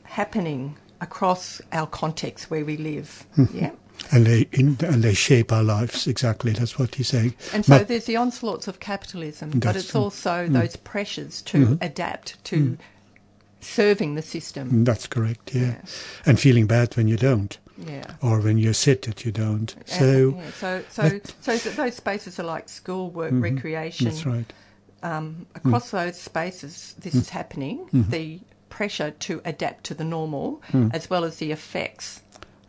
happening 0.03 0.77
across 1.01 1.61
our 1.71 1.87
context 1.87 2.49
where 2.49 2.63
we 2.63 2.77
live. 2.77 3.25
Hmm. 3.35 3.45
Yeah. 3.53 3.71
And 4.11 4.25
they 4.25 4.47
in, 4.51 4.77
and 4.81 5.03
they 5.03 5.13
shape 5.13 5.51
our 5.51 5.63
lives 5.63 6.07
exactly. 6.07 6.53
That's 6.53 6.79
what 6.79 6.95
he's 6.95 7.09
saying. 7.09 7.35
And 7.53 7.65
so 7.65 7.79
there's 7.79 8.05
the 8.05 8.15
onslaughts 8.15 8.67
of 8.67 8.79
capitalism, 8.79 9.59
but 9.59 9.75
it's 9.75 9.93
also 9.93 10.47
hmm. 10.47 10.53
those 10.53 10.75
pressures 10.75 11.41
to 11.43 11.65
hmm. 11.65 11.75
adapt 11.81 12.43
to 12.45 12.77
serving 13.59 14.15
the 14.15 14.21
system. 14.21 14.83
that's 14.83 15.07
correct. 15.07 15.53
Yeah. 15.53 15.61
Yeah. 15.61 15.81
and 16.25 16.39
feeling 16.39 16.65
bad 16.67 16.97
when 16.97 17.07
you 17.07 17.17
don't, 17.17 17.57
Yeah. 17.77 18.05
or 18.21 18.39
when 18.39 18.57
you're 18.57 18.73
sad 18.73 19.03
that 19.03 19.23
you 19.23 19.31
don't. 19.31 19.75
And- 19.75 19.87
So 19.87 20.35
yeah, 20.35 20.51
so 20.51 20.83
so 20.89 21.09
that- 21.09 21.33
so 21.41 21.57
those 21.71 21.95
spaces 21.95 22.39
are 22.39 22.43
like 22.43 22.69
school, 22.69 23.11
work, 23.11 23.31
mm-hmm. 23.31 23.43
recreation. 23.43 24.07
that's 24.07 24.25
right. 24.25 24.51
Um, 25.03 25.47
across 25.55 25.91
those 25.91 26.19
spaces, 26.19 26.95
this 26.99 27.15
is 27.15 27.29
happening. 27.29 27.85
Mm-hmm. 27.87 28.11
The 28.11 28.39
pressure 28.71 29.11
to 29.11 29.41
adapt 29.45 29.83
to 29.85 29.93
the 29.93 30.03
normal, 30.03 30.61
hmm. 30.71 30.89
as 30.91 31.09
well 31.09 31.23
as 31.23 31.37
the 31.37 31.51
effects 31.51 32.21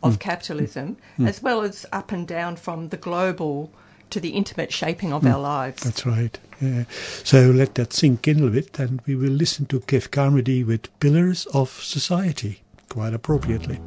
of 0.03 0.13
hmm. 0.13 0.19
capitalism, 0.19 0.97
hmm. 1.17 1.27
as 1.27 1.41
well 1.41 1.61
as 1.61 1.85
up 1.91 2.11
and 2.11 2.27
down 2.27 2.55
from 2.55 2.89
the 2.89 2.97
global 2.97 3.71
to 4.11 4.19
the 4.19 4.29
intimate 4.29 4.71
shaping 4.71 5.11
of 5.11 5.25
our 5.25 5.39
lives. 5.39 5.81
That's 5.81 6.05
right. 6.05 6.37
Yeah. 6.61 6.83
So 7.23 7.49
let 7.49 7.73
that 7.75 7.93
sink 7.93 8.27
in 8.27 8.37
a 8.37 8.43
little 8.43 8.61
bit, 8.61 8.77
and 8.77 9.01
we 9.07 9.15
will 9.15 9.31
listen 9.31 9.65
to 9.67 9.79
Kev 9.79 10.11
Carmody 10.11 10.63
with 10.63 10.87
Pillars 10.99 11.47
of 11.47 11.69
Society, 11.69 12.61
quite 12.89 13.15
appropriately. 13.15 13.79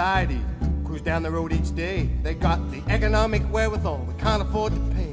Society 0.00 0.40
cruise 0.82 1.02
down 1.02 1.22
the 1.22 1.30
road 1.30 1.52
each 1.52 1.74
day. 1.76 2.08
They 2.22 2.32
got 2.32 2.58
the 2.70 2.82
economic 2.88 3.42
wherewithal 3.52 3.98
we 4.08 4.14
can't 4.14 4.40
afford 4.40 4.72
to 4.72 4.80
pay. 4.94 5.12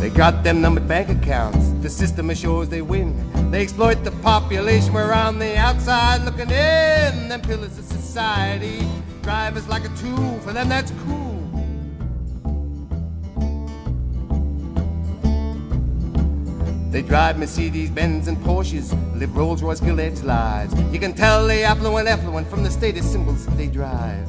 They 0.00 0.08
got 0.08 0.42
them 0.42 0.62
numbered 0.62 0.88
bank 0.88 1.10
accounts. 1.10 1.72
The 1.82 1.90
system 1.90 2.30
assures 2.30 2.70
they 2.70 2.80
win. 2.80 3.12
They 3.50 3.60
exploit 3.60 4.02
the 4.02 4.12
population. 4.22 4.94
We're 4.94 5.12
on 5.12 5.38
the 5.38 5.58
outside 5.58 6.24
looking 6.24 6.48
in. 6.48 7.28
Them 7.28 7.42
pillars 7.42 7.78
of 7.78 7.84
society 7.84 8.88
drive 9.20 9.58
us 9.58 9.68
like 9.68 9.84
a 9.84 9.94
tool. 9.98 10.38
For 10.40 10.54
them, 10.54 10.70
that's 10.70 10.90
cool. 11.04 11.29
They 16.90 17.02
drive 17.02 17.38
Mercedes 17.38 17.88
Benz 17.88 18.26
and 18.26 18.36
Porsches, 18.38 18.90
live 19.16 19.36
Rolls 19.36 19.62
Royce 19.62 19.78
Gillette 19.78 20.24
lives. 20.24 20.74
You 20.92 20.98
can 20.98 21.12
tell 21.12 21.46
they 21.46 21.62
affluent, 21.62 22.08
affluent 22.08 22.48
from 22.48 22.64
the 22.64 22.70
status 22.70 23.08
symbols 23.08 23.46
that 23.46 23.56
they 23.56 23.68
drive. 23.68 24.26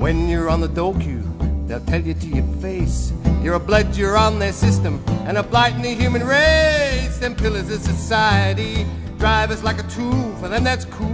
When 0.00 0.28
you're 0.28 0.48
on 0.48 0.60
the 0.60 0.68
door 0.68 0.94
queue, 0.94 1.24
they'll 1.66 1.84
tell 1.86 2.00
you 2.00 2.14
to 2.14 2.26
your 2.28 2.46
face. 2.60 3.12
You're 3.42 3.54
a 3.54 3.60
blood, 3.60 3.96
you're 3.96 4.16
on 4.16 4.38
their 4.38 4.52
system, 4.52 5.02
and 5.26 5.36
a 5.36 5.42
blight 5.42 5.74
in 5.74 5.82
the 5.82 5.94
human 5.94 6.24
race. 6.24 7.18
Them 7.18 7.34
pillars 7.34 7.68
of 7.68 7.80
society 7.80 8.86
drive 9.18 9.50
us 9.50 9.64
like 9.64 9.80
a 9.80 9.88
tool. 9.88 10.36
For 10.36 10.46
them, 10.48 10.62
that's 10.62 10.84
cool. 10.84 11.09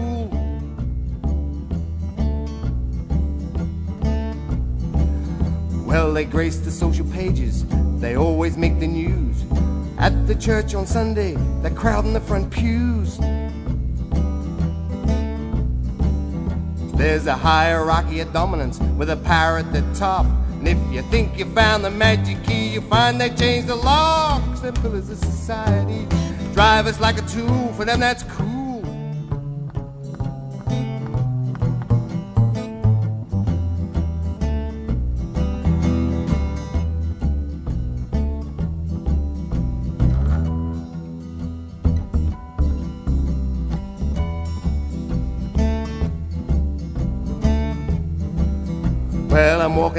Well, 5.96 6.12
they 6.12 6.26
grace 6.26 6.58
the 6.58 6.70
social 6.70 7.06
pages, 7.06 7.64
they 8.00 8.16
always 8.16 8.58
make 8.58 8.78
the 8.80 8.86
news. 8.86 9.46
At 9.96 10.26
the 10.26 10.34
church 10.34 10.74
on 10.74 10.86
Sunday, 10.86 11.36
they're 11.62 11.70
crowding 11.70 12.12
the 12.12 12.20
front 12.20 12.50
pews. 12.50 13.16
There's 16.98 17.26
a 17.26 17.34
hierarchy 17.34 18.20
of 18.20 18.30
dominance 18.34 18.78
with 18.98 19.08
a 19.08 19.16
power 19.16 19.56
at 19.56 19.72
the 19.72 19.80
top. 19.94 20.26
And 20.58 20.68
if 20.68 20.76
you 20.92 21.00
think 21.10 21.38
you 21.38 21.46
found 21.54 21.82
the 21.82 21.90
magic 21.90 22.44
key, 22.44 22.68
you 22.68 22.82
find 22.82 23.18
they 23.18 23.30
changed 23.30 23.68
the 23.68 23.76
locks. 23.76 24.60
The 24.60 24.74
pillars 24.74 25.08
of 25.08 25.16
society 25.16 26.06
drive 26.52 26.86
us 26.86 27.00
like 27.00 27.16
a 27.16 27.26
tool. 27.26 27.72
For 27.72 27.86
them, 27.86 28.00
that's 28.00 28.22
cool. 28.24 28.55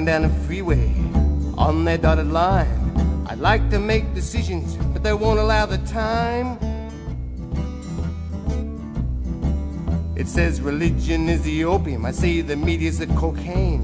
Down 0.08 0.22
the 0.22 0.30
freeway 0.46 0.90
on 1.58 1.84
that 1.84 2.02
dotted 2.02 2.32
line. 2.32 3.26
I'd 3.28 3.40
like 3.40 3.70
to 3.72 3.78
make 3.78 4.14
decisions, 4.14 4.78
but 4.94 5.04
they 5.04 5.12
won't 5.12 5.38
allow 5.38 5.66
the 5.66 5.80
time. 5.80 6.58
It 10.16 10.30
says 10.30 10.62
religion 10.62 11.28
is 11.28 11.42
the 11.42 11.66
opium. 11.66 12.06
I 12.06 12.12
say 12.12 12.40
the 12.40 12.56
media's 12.56 13.00
the 13.00 13.08
cocaine. 13.18 13.82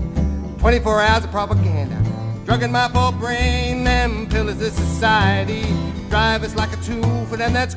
24 0.60 1.02
hours 1.02 1.26
of 1.26 1.32
propaganda, 1.32 2.02
drugging 2.46 2.72
my 2.72 2.88
poor 2.88 3.12
brain. 3.12 3.84
Them 3.84 4.30
pillars 4.30 4.62
of 4.62 4.72
society 4.72 5.66
drive 6.10 6.44
us 6.44 6.56
like 6.56 6.72
a 6.72 6.82
tool. 6.84 7.26
For 7.26 7.36
them, 7.36 7.52
that's 7.52 7.76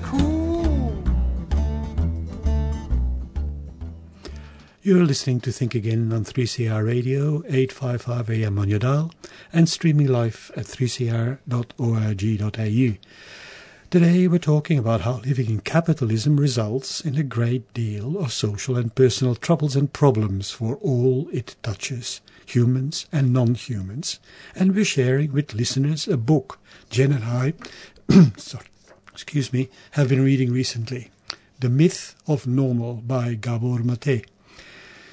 You're 4.86 5.04
listening 5.04 5.40
to 5.40 5.50
Think 5.50 5.74
Again 5.74 6.12
on 6.12 6.22
3CR 6.22 6.86
Radio, 6.86 7.42
855 7.48 8.30
AM 8.30 8.56
on 8.56 8.68
your 8.68 8.78
dial, 8.78 9.12
and 9.52 9.68
streaming 9.68 10.06
live 10.06 10.52
at 10.56 10.66
3cr.org.au. 10.66 11.38
Today 13.90 14.28
we're 14.28 14.38
talking 14.38 14.78
about 14.78 15.00
how 15.00 15.14
living 15.24 15.50
in 15.50 15.58
capitalism 15.58 16.36
results 16.36 17.00
in 17.00 17.16
a 17.16 17.24
great 17.24 17.74
deal 17.74 18.16
of 18.16 18.32
social 18.32 18.76
and 18.76 18.94
personal 18.94 19.34
troubles 19.34 19.74
and 19.74 19.92
problems 19.92 20.52
for 20.52 20.76
all 20.76 21.28
it 21.32 21.56
touches, 21.64 22.20
humans 22.44 23.06
and 23.10 23.32
non-humans. 23.32 24.20
And 24.54 24.72
we're 24.72 24.84
sharing 24.84 25.32
with 25.32 25.52
listeners 25.52 26.06
a 26.06 26.16
book 26.16 26.60
Jen 26.90 27.10
and 27.10 27.24
I, 27.24 27.54
sorry, 28.36 28.66
excuse 29.12 29.52
me, 29.52 29.68
have 29.90 30.10
been 30.10 30.22
reading 30.22 30.52
recently. 30.52 31.10
The 31.58 31.70
Myth 31.70 32.14
of 32.28 32.46
Normal 32.46 33.02
by 33.04 33.34
Gabor 33.34 33.80
Mate. 33.80 34.26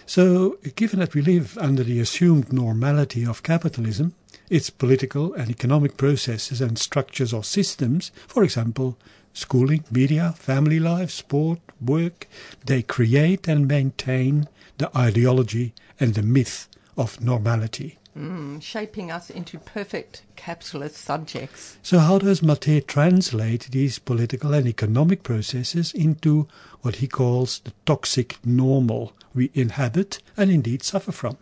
So, 0.06 0.58
given 0.76 1.00
that 1.00 1.14
we 1.14 1.22
live 1.22 1.58
under 1.58 1.84
the 1.84 2.00
assumed 2.00 2.52
normality 2.52 3.26
of 3.26 3.44
capitalism, 3.44 4.14
its 4.50 4.70
political 4.70 5.34
and 5.34 5.50
economic 5.50 5.98
processes 5.98 6.62
and 6.62 6.78
structures 6.78 7.34
or 7.34 7.44
systems, 7.44 8.12
for 8.28 8.44
example, 8.44 8.98
schooling, 9.34 9.84
media, 9.92 10.34
family 10.38 10.80
life, 10.80 11.10
sport, 11.10 11.60
work, 11.82 12.28
they 12.66 12.82
create 12.82 13.48
and 13.48 13.68
maintain 13.68 14.48
the 14.78 14.96
ideology 14.96 15.74
and 16.00 16.14
the 16.14 16.22
myth 16.22 16.68
of 16.98 17.22
normality. 17.22 17.98
Mm, 18.18 18.62
shaping 18.62 19.10
us 19.10 19.32
into 19.32 19.58
perfect 19.58 20.22
capitalist 20.36 20.98
subjects. 20.98 21.78
So, 21.82 21.98
how 21.98 22.20
does 22.20 22.42
Maté 22.42 22.86
translate 22.86 23.70
these 23.72 23.98
political 23.98 24.54
and 24.54 24.68
economic 24.68 25.24
processes 25.24 25.92
into 25.94 26.48
what 26.82 26.98
he 26.98 27.08
calls 27.08 27.60
the 27.60 27.74
toxic 27.88 28.38
normal 28.46 29.14
we 29.34 29.50
inhabit 29.56 30.20
and 30.38 30.52
indeed 30.52 30.84
suffer 30.84 31.12
from? 31.12 31.38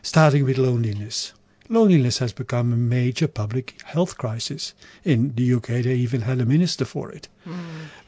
Starting 0.00 0.44
with 0.44 0.58
loneliness. 0.58 1.32
Loneliness 1.68 2.18
has 2.18 2.32
become 2.32 2.72
a 2.72 2.76
major 2.76 3.26
public 3.26 3.80
health 3.84 4.16
crisis. 4.16 4.74
In 5.04 5.34
the 5.34 5.54
UK, 5.54 5.82
they 5.82 5.94
even 5.94 6.22
had 6.22 6.40
a 6.40 6.46
minister 6.46 6.84
for 6.84 7.10
it. 7.10 7.28
Mm. 7.44 7.56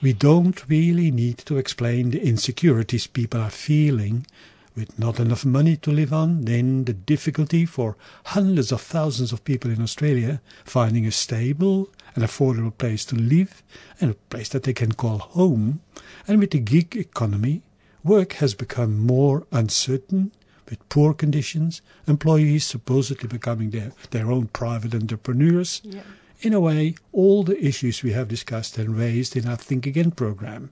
We 0.00 0.12
don't 0.12 0.68
really 0.68 1.10
need 1.10 1.38
to 1.38 1.58
explain 1.58 2.10
the 2.10 2.24
insecurities 2.24 3.08
people 3.08 3.40
are 3.40 3.50
feeling 3.50 4.26
with 4.74 4.98
not 4.98 5.20
enough 5.20 5.44
money 5.44 5.76
to 5.76 5.90
live 5.90 6.12
on, 6.12 6.42
then 6.42 6.84
the 6.84 6.92
difficulty 6.92 7.66
for 7.66 7.96
hundreds 8.26 8.72
of 8.72 8.80
thousands 8.80 9.32
of 9.32 9.44
people 9.44 9.70
in 9.70 9.82
Australia 9.82 10.40
finding 10.64 11.06
a 11.06 11.10
stable 11.10 11.90
and 12.14 12.24
affordable 12.24 12.76
place 12.76 13.04
to 13.06 13.16
live 13.16 13.62
and 14.00 14.10
a 14.10 14.14
place 14.30 14.48
that 14.50 14.62
they 14.62 14.72
can 14.72 14.92
call 14.92 15.18
home. 15.18 15.80
And 16.26 16.40
with 16.40 16.50
the 16.50 16.58
gig 16.58 16.96
economy, 16.96 17.62
work 18.02 18.34
has 18.34 18.54
become 18.54 18.98
more 18.98 19.46
uncertain 19.52 20.32
with 20.68 20.88
poor 20.88 21.12
conditions, 21.12 21.82
employees 22.06 22.64
supposedly 22.64 23.28
becoming 23.28 23.70
their, 23.70 23.92
their 24.10 24.30
own 24.30 24.46
private 24.48 24.94
entrepreneurs. 24.94 25.82
Yeah. 25.84 26.02
In 26.40 26.54
a 26.54 26.60
way, 26.60 26.96
all 27.12 27.42
the 27.42 27.62
issues 27.62 28.02
we 28.02 28.12
have 28.12 28.28
discussed 28.28 28.78
and 28.78 28.96
raised 28.96 29.36
in 29.36 29.46
our 29.46 29.56
Think 29.56 29.86
Again 29.86 30.10
program. 30.10 30.70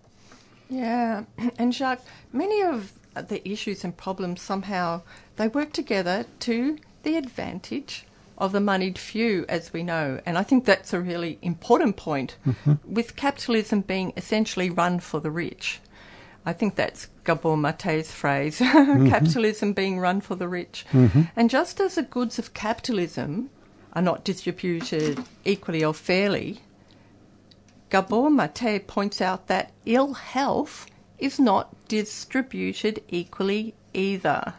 Yeah, 0.69 1.25
and 1.59 1.75
Jacques, 1.75 2.04
many 2.33 2.62
of 2.62 2.92
the 3.29 3.47
issues 3.49 3.85
and 3.85 3.97
problems 3.97 4.43
somehow 4.43 5.03
they 5.37 5.49
work 5.49 5.73
together 5.73 6.27
to 6.41 6.79
the 7.03 7.17
advantage 7.17 8.05
of 8.37 8.53
the 8.53 8.61
moneyed 8.61 8.99
few, 8.99 9.45
as 9.49 9.73
we 9.73 9.83
know. 9.83 10.21
And 10.25 10.39
I 10.39 10.43
think 10.43 10.65
that's 10.65 10.95
a 10.95 11.00
really 11.00 11.39
important 11.43 11.97
point. 11.97 12.37
Mm-hmm. 12.47 12.95
With 12.95 13.15
capitalism 13.15 13.83
being 13.83 14.12
essentially 14.17 14.71
run 14.71 14.99
for 14.99 15.21
the 15.21 15.31
rich, 15.31 15.81
I 16.47 16.55
think 16.55 16.75
that's 16.75 17.09
Gabor 17.25 17.57
Mate's 17.57 18.11
phrase 18.11 18.59
mm-hmm. 18.61 19.09
capitalism 19.09 19.75
being 19.75 19.99
run 19.99 20.23
for 20.23 20.35
the 20.35 20.49
rich. 20.49 20.87
Mm-hmm. 20.93 21.23
And 21.37 21.50
just 21.50 21.81
as 21.81 21.97
the 21.97 22.03
goods 22.03 22.39
of 22.39 22.55
capitalism 22.55 23.50
are 23.93 24.03
not 24.03 24.25
distributed 24.25 25.23
equally 25.45 25.85
or 25.85 25.93
fairly, 25.93 26.61
Gabor 27.91 28.31
Mate 28.31 28.87
points 28.87 29.21
out 29.21 29.49
that 29.49 29.73
ill 29.85 30.15
health 30.15 30.87
is 31.21 31.39
not 31.39 31.75
distributed 31.89 33.03
equally 33.09 33.75
either. 33.95 34.55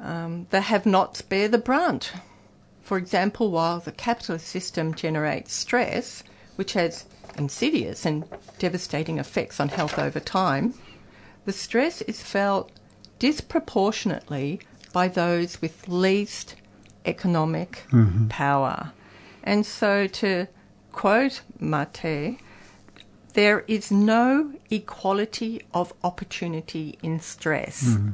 Um, 0.00 0.46
the 0.50 0.62
have 0.62 0.86
nots 0.86 1.22
bear 1.22 1.48
the 1.48 1.58
brunt. 1.58 2.12
For 2.82 2.96
example, 2.96 3.50
while 3.50 3.80
the 3.80 3.92
capitalist 3.92 4.46
system 4.46 4.94
generates 4.94 5.52
stress, 5.52 6.22
which 6.56 6.72
has 6.72 7.04
insidious 7.36 8.06
and 8.06 8.24
devastating 8.58 9.18
effects 9.18 9.60
on 9.60 9.68
health 9.68 9.98
over 9.98 10.20
time, 10.20 10.74
the 11.44 11.52
stress 11.52 12.02
is 12.02 12.22
felt 12.22 12.70
disproportionately 13.18 14.60
by 14.92 15.08
those 15.08 15.60
with 15.60 15.88
least 15.88 16.54
economic 17.04 17.84
mm-hmm. 17.90 18.28
power. 18.28 18.92
And 19.42 19.64
so, 19.64 20.06
to 20.06 20.46
quote 20.92 21.42
Mate, 21.58 22.38
there 23.38 23.62
is 23.68 23.92
no 23.92 24.52
equality 24.68 25.62
of 25.72 25.94
opportunity 26.02 26.98
in 27.04 27.20
stress 27.20 27.84
mm. 27.84 28.12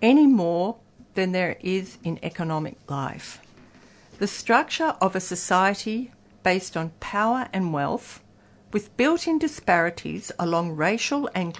any 0.00 0.24
more 0.24 0.76
than 1.14 1.32
there 1.32 1.56
is 1.62 1.98
in 2.04 2.16
economic 2.22 2.76
life. 2.88 3.40
The 4.20 4.28
structure 4.28 4.94
of 5.00 5.16
a 5.16 5.20
society 5.34 6.12
based 6.44 6.76
on 6.76 6.92
power 7.00 7.48
and 7.52 7.72
wealth, 7.72 8.22
with 8.72 8.96
built 8.96 9.26
in 9.26 9.40
disparities 9.40 10.30
along 10.38 10.76
racial 10.76 11.28
and 11.34 11.52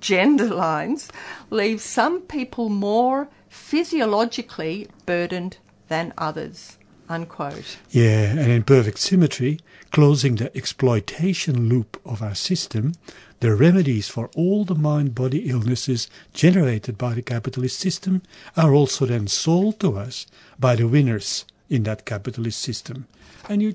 gender 0.00 0.46
lines, 0.46 1.10
leaves 1.50 1.82
some 1.82 2.22
people 2.22 2.70
more 2.70 3.28
physiologically 3.50 4.88
burdened 5.04 5.58
than 5.88 6.14
others. 6.16 6.78
Unquote. 7.10 7.76
Yeah, 7.90 8.30
and 8.30 8.52
in 8.52 8.62
perfect 8.62 9.00
symmetry, 9.00 9.58
closing 9.90 10.36
the 10.36 10.56
exploitation 10.56 11.68
loop 11.68 12.00
of 12.06 12.22
our 12.22 12.36
system, 12.36 12.94
the 13.40 13.52
remedies 13.56 14.08
for 14.08 14.30
all 14.36 14.64
the 14.64 14.76
mind 14.76 15.12
body 15.12 15.50
illnesses 15.50 16.08
generated 16.32 16.96
by 16.96 17.14
the 17.14 17.22
capitalist 17.22 17.80
system 17.80 18.22
are 18.56 18.72
also 18.72 19.06
then 19.06 19.26
sold 19.26 19.80
to 19.80 19.98
us 19.98 20.28
by 20.60 20.76
the 20.76 20.86
winners 20.86 21.44
in 21.68 21.82
that 21.82 22.04
capitalist 22.04 22.60
system. 22.60 23.08
And 23.48 23.60
you 23.60 23.74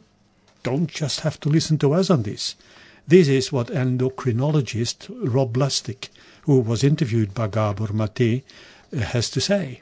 don't 0.63 0.87
just 0.87 1.19
have 1.19 1.37
to 1.41 1.49
listen 1.49 1.77
to 1.79 1.93
us 1.93 2.09
on 2.09 2.23
this. 2.23 2.55
This 3.05 3.27
is 3.27 3.51
what 3.51 3.67
endocrinologist 3.67 5.09
Rob 5.09 5.57
Lustig, 5.57 6.07
who 6.43 6.61
was 6.61 6.85
interviewed 6.85 7.33
by 7.33 7.47
Gabor 7.49 7.91
Mate, 7.91 8.45
has 8.97 9.29
to 9.31 9.41
say. 9.41 9.81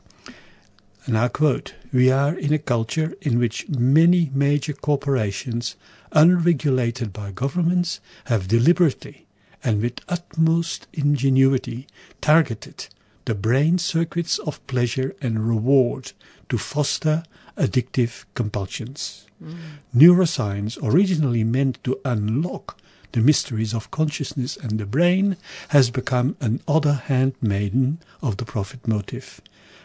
And 1.06 1.18
I 1.18 1.28
quote, 1.28 1.74
We 1.92 2.10
are 2.12 2.34
in 2.34 2.54
a 2.54 2.60
culture 2.60 3.14
in 3.22 3.38
which 3.38 3.68
many 3.68 4.32
major 4.34 4.74
corporations, 4.74 5.76
unregulated 6.14 7.12
by 7.12 7.32
governments, 7.32 8.00
have 8.26 8.48
deliberately 8.48 9.26
and 9.64 9.82
with 9.82 10.00
utmost 10.08 10.88
ingenuity 10.94 11.88
targeted 12.22 12.88
the 13.26 13.36
brain 13.36 13.78
circuits 13.78 14.40
of 14.40 14.66
pleasure 14.68 15.14
and 15.22 15.48
reward 15.48 16.14
to 16.50 16.58
foster 16.58 17.24
addictive 17.58 18.26
compulsions. 18.34 19.28
Mm. 19.44 19.56
Neuroscience, 19.96 20.78
originally 20.82 21.44
meant 21.44 21.84
to 21.84 22.00
unlock 22.04 22.78
the 23.12 23.22
mysteries 23.22 23.74
of 23.74 23.92
consciousness 23.92 24.58
and 24.58 24.80
the 24.80 24.86
brain, 24.86 25.38
has 25.70 25.90
become 25.90 26.36
an 26.40 26.62
other 26.68 27.04
handmaiden 27.06 28.00
of 28.22 28.38
the 28.38 28.46
profit 28.46 28.88
motive 28.88 29.42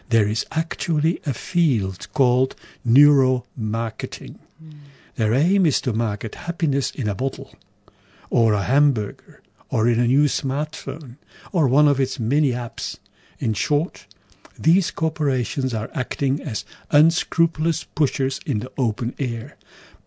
there 0.09 0.27
is 0.27 0.45
actually 0.51 1.21
a 1.25 1.33
field 1.33 2.11
called 2.13 2.55
neuromarketing. 2.85 4.37
Mm. 4.63 4.73
Their 5.15 5.33
aim 5.33 5.65
is 5.65 5.81
to 5.81 5.93
market 5.93 6.35
happiness 6.35 6.91
in 6.91 7.07
a 7.07 7.15
bottle, 7.15 7.53
or 8.29 8.53
a 8.53 8.63
hamburger, 8.63 9.41
or 9.69 9.87
in 9.87 9.99
a 9.99 10.07
new 10.07 10.25
smartphone, 10.25 11.17
or 11.51 11.67
one 11.67 11.87
of 11.87 11.99
its 11.99 12.19
many 12.19 12.51
apps. 12.51 12.97
In 13.39 13.53
short, 13.53 14.07
these 14.57 14.91
corporations 14.91 15.73
are 15.73 15.89
acting 15.93 16.41
as 16.41 16.65
unscrupulous 16.91 17.83
pushers 17.83 18.39
in 18.45 18.59
the 18.59 18.71
open 18.77 19.13
air, 19.19 19.55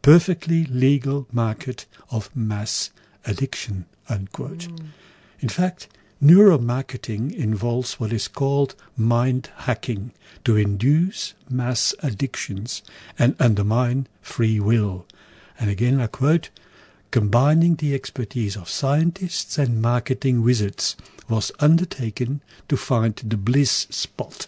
perfectly 0.02 0.64
legal 0.64 1.26
market 1.32 1.86
of 2.10 2.34
mass 2.34 2.90
addiction. 3.24 3.86
Mm. 4.08 4.86
In 5.40 5.48
fact, 5.48 5.88
Neuromarketing 6.22 7.34
involves 7.34 7.98
what 7.98 8.12
is 8.12 8.28
called 8.28 8.76
mind 8.96 9.50
hacking 9.66 10.12
to 10.44 10.56
induce 10.56 11.34
mass 11.50 11.96
addictions 12.00 12.84
and 13.18 13.34
undermine 13.40 14.06
free 14.20 14.60
will. 14.60 15.04
And 15.58 15.68
again, 15.68 16.00
I 16.00 16.06
quote, 16.06 16.50
combining 17.10 17.74
the 17.74 17.92
expertise 17.92 18.54
of 18.54 18.68
scientists 18.68 19.58
and 19.58 19.82
marketing 19.82 20.44
wizards 20.44 20.96
was 21.28 21.50
undertaken 21.58 22.40
to 22.68 22.76
find 22.76 23.16
the 23.16 23.36
bliss 23.36 23.88
spot, 23.90 24.46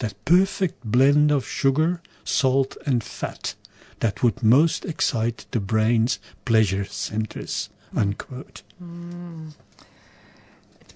that 0.00 0.22
perfect 0.26 0.84
blend 0.84 1.30
of 1.30 1.46
sugar, 1.46 2.02
salt, 2.24 2.76
and 2.84 3.02
fat 3.02 3.54
that 4.00 4.22
would 4.22 4.42
most 4.42 4.84
excite 4.84 5.46
the 5.52 5.60
brain's 5.60 6.18
pleasure 6.44 6.84
centers. 6.84 7.70
Unquote. 7.94 8.62
Mm 8.82 9.54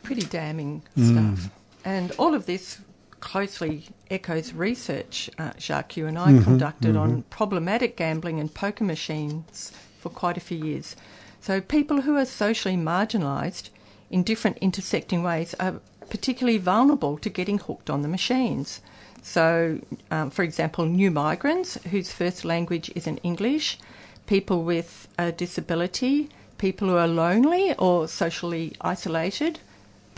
pretty 0.03 0.23
damning 0.23 0.83
mm. 0.97 1.11
stuff. 1.11 1.51
And 1.85 2.13
all 2.13 2.35
of 2.35 2.47
this 2.47 2.81
closely 3.21 3.85
echoes 4.11 4.53
research 4.53 5.31
uh, 5.39 5.53
Jacques, 5.59 5.97
you 5.97 6.07
and 6.07 6.19
I 6.19 6.33
mm-hmm, 6.33 6.45
conducted 6.45 6.91
mm-hmm. 6.91 6.99
on 6.99 7.23
problematic 7.25 7.97
gambling 7.97 8.41
and 8.41 8.53
poker 8.53 8.85
machines 8.85 9.73
for 9.99 10.09
quite 10.09 10.37
a 10.37 10.41
few 10.41 10.59
years. 10.65 10.97
So 11.41 11.61
people 11.61 12.03
who 12.03 12.17
are 12.17 12.25
socially 12.25 12.77
marginalised 12.77 13.71
in 14.11 14.23
different 14.23 14.59
intersecting 14.59 15.23
ways 15.23 15.55
are 15.61 15.81
particularly 16.09 16.59
vulnerable 16.59 17.17
to 17.19 17.31
getting 17.31 17.59
hooked 17.59 17.89
on 17.89 18.03
the 18.03 18.09
machines. 18.09 18.81
So, 19.23 19.79
um, 20.11 20.31
for 20.31 20.43
example, 20.43 20.87
new 20.87 21.11
migrants 21.11 21.79
whose 21.91 22.13
first 22.13 22.45
language 22.45 22.91
isn't 22.95 23.19
English, 23.19 23.79
people 24.27 24.65
with 24.65 25.09
a 25.19 25.31
disability, 25.31 26.31
people 26.59 26.89
who 26.89 26.97
are 26.97 27.09
lonely 27.09 27.75
or 27.79 28.09
socially 28.09 28.75
isolated, 28.81 29.61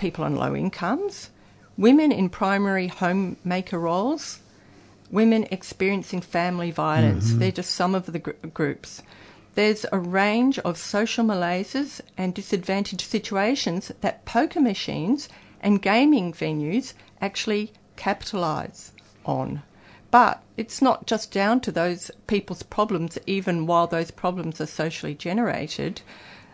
people 0.03 0.25
on 0.25 0.35
low 0.35 0.53
incomes, 0.57 1.31
women 1.77 2.11
in 2.11 2.29
primary 2.29 2.89
homemaker 2.89 3.79
roles, 3.79 4.41
women 5.13 5.47
experiencing 5.51 6.21
family 6.21 6.73
violence. 6.73 7.27
Mm-hmm. 7.29 7.39
They're 7.39 7.61
just 7.61 7.71
some 7.81 7.95
of 7.95 8.05
the 8.07 8.19
gr- 8.19 8.47
groups. 8.53 9.03
There's 9.55 9.87
a 9.93 9.99
range 10.01 10.59
of 10.69 10.77
social 10.77 11.25
malaises 11.25 12.01
and 12.19 12.35
disadvantaged 12.35 13.09
situations 13.09 13.93
that 14.01 14.25
poker 14.25 14.61
machines 14.61 15.29
and 15.61 15.81
gaming 15.91 16.33
venues 16.33 16.95
actually 17.21 17.73
capitalise 17.95 18.91
on. 19.25 19.63
but 20.11 20.43
it's 20.57 20.83
not 20.83 21.07
just 21.07 21.33
down 21.33 21.61
to 21.61 21.73
those 21.73 22.11
people's 22.27 22.65
problems, 22.65 23.19
even 23.27 23.67
while 23.67 23.87
those 23.87 24.11
problems 24.11 24.61
are 24.61 24.67
socially 24.67 25.15
generated. 25.15 26.03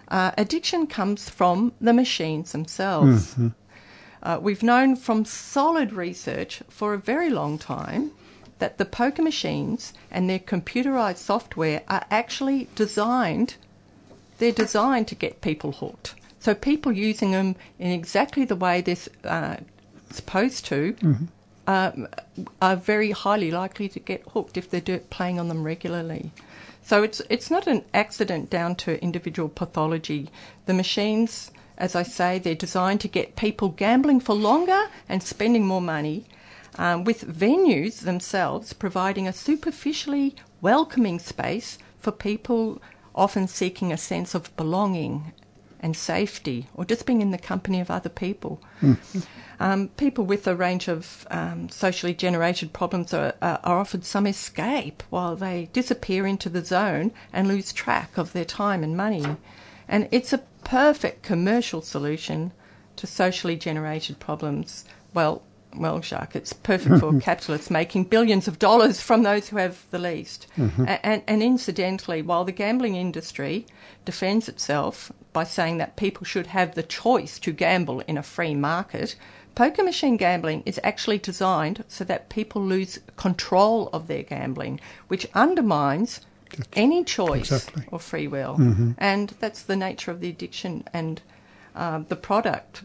Uh, 0.09 0.33
addiction 0.39 0.87
comes 0.87 1.29
from 1.29 1.73
the 1.81 1.93
machines 1.93 2.53
themselves. 2.53 3.33
Mm-hmm. 3.33 3.49
Uh, 4.23 4.39
we've 4.41 4.63
known 4.63 4.97
from 4.97 5.25
solid 5.25 5.93
research 5.93 6.63
for 6.69 6.95
a 6.95 6.99
very 6.99 7.31
long 7.31 7.59
time 7.59 8.11
that 8.59 8.79
the 8.79 8.85
poker 8.85 9.23
machines 9.23 9.93
and 10.11 10.29
their 10.29 10.39
computerized 10.39 11.19
software 11.19 11.83
are 11.89 12.05
actually 12.11 12.69
designed, 12.75 13.55
they're 14.39 14.51
designed 14.51 15.07
to 15.09 15.15
get 15.15 15.41
people 15.41 15.73
hooked. 15.73 16.15
So 16.41 16.55
people 16.55 16.93
using 16.93 17.33
them 17.33 17.57
in 17.79 17.91
exactly 17.91 18.45
the 18.45 18.57
way 18.57 18.81
they're 18.81 18.97
uh, 19.25 19.57
supposed 20.11 20.65
to 20.67 20.97
um, 21.67 22.09
are 22.63 22.77
very 22.77 23.11
highly 23.11 23.51
likely 23.51 23.89
to 23.91 24.01
get 24.01 24.23
hooked 24.33 24.57
if 24.57 24.71
they're 24.71 24.99
playing 25.11 25.39
on 25.39 25.49
them 25.49 25.63
regularly. 25.63 26.33
So 26.89 27.03
it's 27.03 27.21
it's 27.29 27.51
not 27.51 27.67
an 27.67 27.85
accident 27.93 28.49
down 28.49 28.75
to 28.77 29.03
individual 29.03 29.51
pathology. 29.51 30.31
The 30.65 30.73
machines, 30.73 31.51
as 31.77 31.95
I 31.95 32.03
say, 32.03 32.39
they're 32.39 32.55
designed 32.55 33.03
to 33.03 33.09
get 33.09 33.37
people 33.37 33.69
gambling 33.69 34.21
for 34.21 34.35
longer 34.35 34.85
and 35.07 35.23
spending 35.23 35.67
more 35.67 35.83
money, 35.83 36.25
um, 36.77 37.05
with 37.05 37.27
venues 37.27 37.99
themselves 37.99 38.73
providing 38.73 39.29
a 39.29 39.35
superficially 39.35 40.35
welcoming 40.63 41.19
space 41.19 41.77
for 41.99 42.11
people 42.11 42.81
often 43.15 43.49
seeking 43.49 43.93
a 43.93 43.99
sense 43.99 44.35
of 44.35 44.57
belonging 44.57 45.35
and 45.81 45.97
safety 45.97 46.67
or 46.75 46.85
just 46.85 47.07
being 47.07 47.21
in 47.21 47.31
the 47.31 47.39
company 47.39 47.81
of 47.81 47.91
other 47.91 48.09
people. 48.09 48.61
Um, 49.61 49.89
people 49.97 50.25
with 50.25 50.47
a 50.47 50.55
range 50.55 50.87
of 50.87 51.27
um, 51.33 51.69
socially 51.69 52.15
generated 52.15 52.73
problems 52.73 53.13
are, 53.13 53.35
are 53.43 53.79
offered 53.79 54.05
some 54.05 54.27
escape 54.27 55.03
while 55.11 55.35
they 55.35 55.69
disappear 55.73 56.27
into 56.27 56.49
the 56.49 56.65
zone 56.65 57.11
and 57.33 57.49
lose 57.49 57.73
track 57.73 58.17
of 58.17 58.33
their 58.33 58.45
time 58.45 58.85
and 58.85 58.97
money. 58.97 59.25
And 59.89 60.09
it's 60.13 60.33
a 60.33 60.39
perfect 60.63 61.23
commercial 61.23 61.83
solution 61.83 62.53
to 62.97 63.07
socially 63.07 63.57
generated 63.57 64.21
problems. 64.21 64.85
Well, 65.13 65.43
well, 65.77 66.01
Jacques, 66.01 66.37
it's 66.37 66.53
perfect 66.53 67.01
for 67.01 67.19
capitalists 67.29 67.71
making 67.71 68.05
billions 68.05 68.49
of 68.49 68.59
dollars 68.59 69.01
from 69.01 69.23
those 69.23 69.49
who 69.49 69.57
have 69.57 69.85
the 69.91 69.99
least. 69.99 70.47
A- 70.57 71.05
and, 71.07 71.23
and 71.27 71.43
incidentally, 71.43 72.23
while 72.23 72.45
the 72.45 72.53
gambling 72.53 72.95
industry 72.95 73.67
defends 74.05 74.49
itself 74.49 75.11
by 75.33 75.45
saying 75.45 75.79
that 75.79 75.97
people 75.97 76.25
should 76.25 76.47
have 76.49 76.75
the 76.75 76.83
choice 76.83 77.39
to 77.41 77.53
gamble 77.53 78.01
in 78.01 78.17
a 78.19 78.23
free 78.23 78.55
market, 78.55 79.15
poker 79.55 79.83
machine 79.83 80.17
gambling 80.17 80.63
is 80.65 80.81
actually 80.85 81.19
designed 81.19 81.85
so 81.89 82.05
that 82.05 82.29
people 82.29 82.63
lose 82.63 82.99
control 83.17 83.89
of 83.93 84.07
their 84.07 84.23
gambling, 84.23 84.81
which 85.09 85.27
undermines 85.35 86.21
any 86.75 87.05
choice 87.05 87.53
Exactly. 87.53 87.85
or 87.93 87.99
free 87.99 88.27
will. 88.27 88.57
And 88.99 89.35
that's 89.41 89.63
the 89.63 89.77
nature 89.77 90.11
of 90.11 90.21
the 90.21 90.31
addiction 90.31 90.85
and 90.93 91.21
uh, 91.77 92.01
the 92.09 92.17
product, 92.17 92.83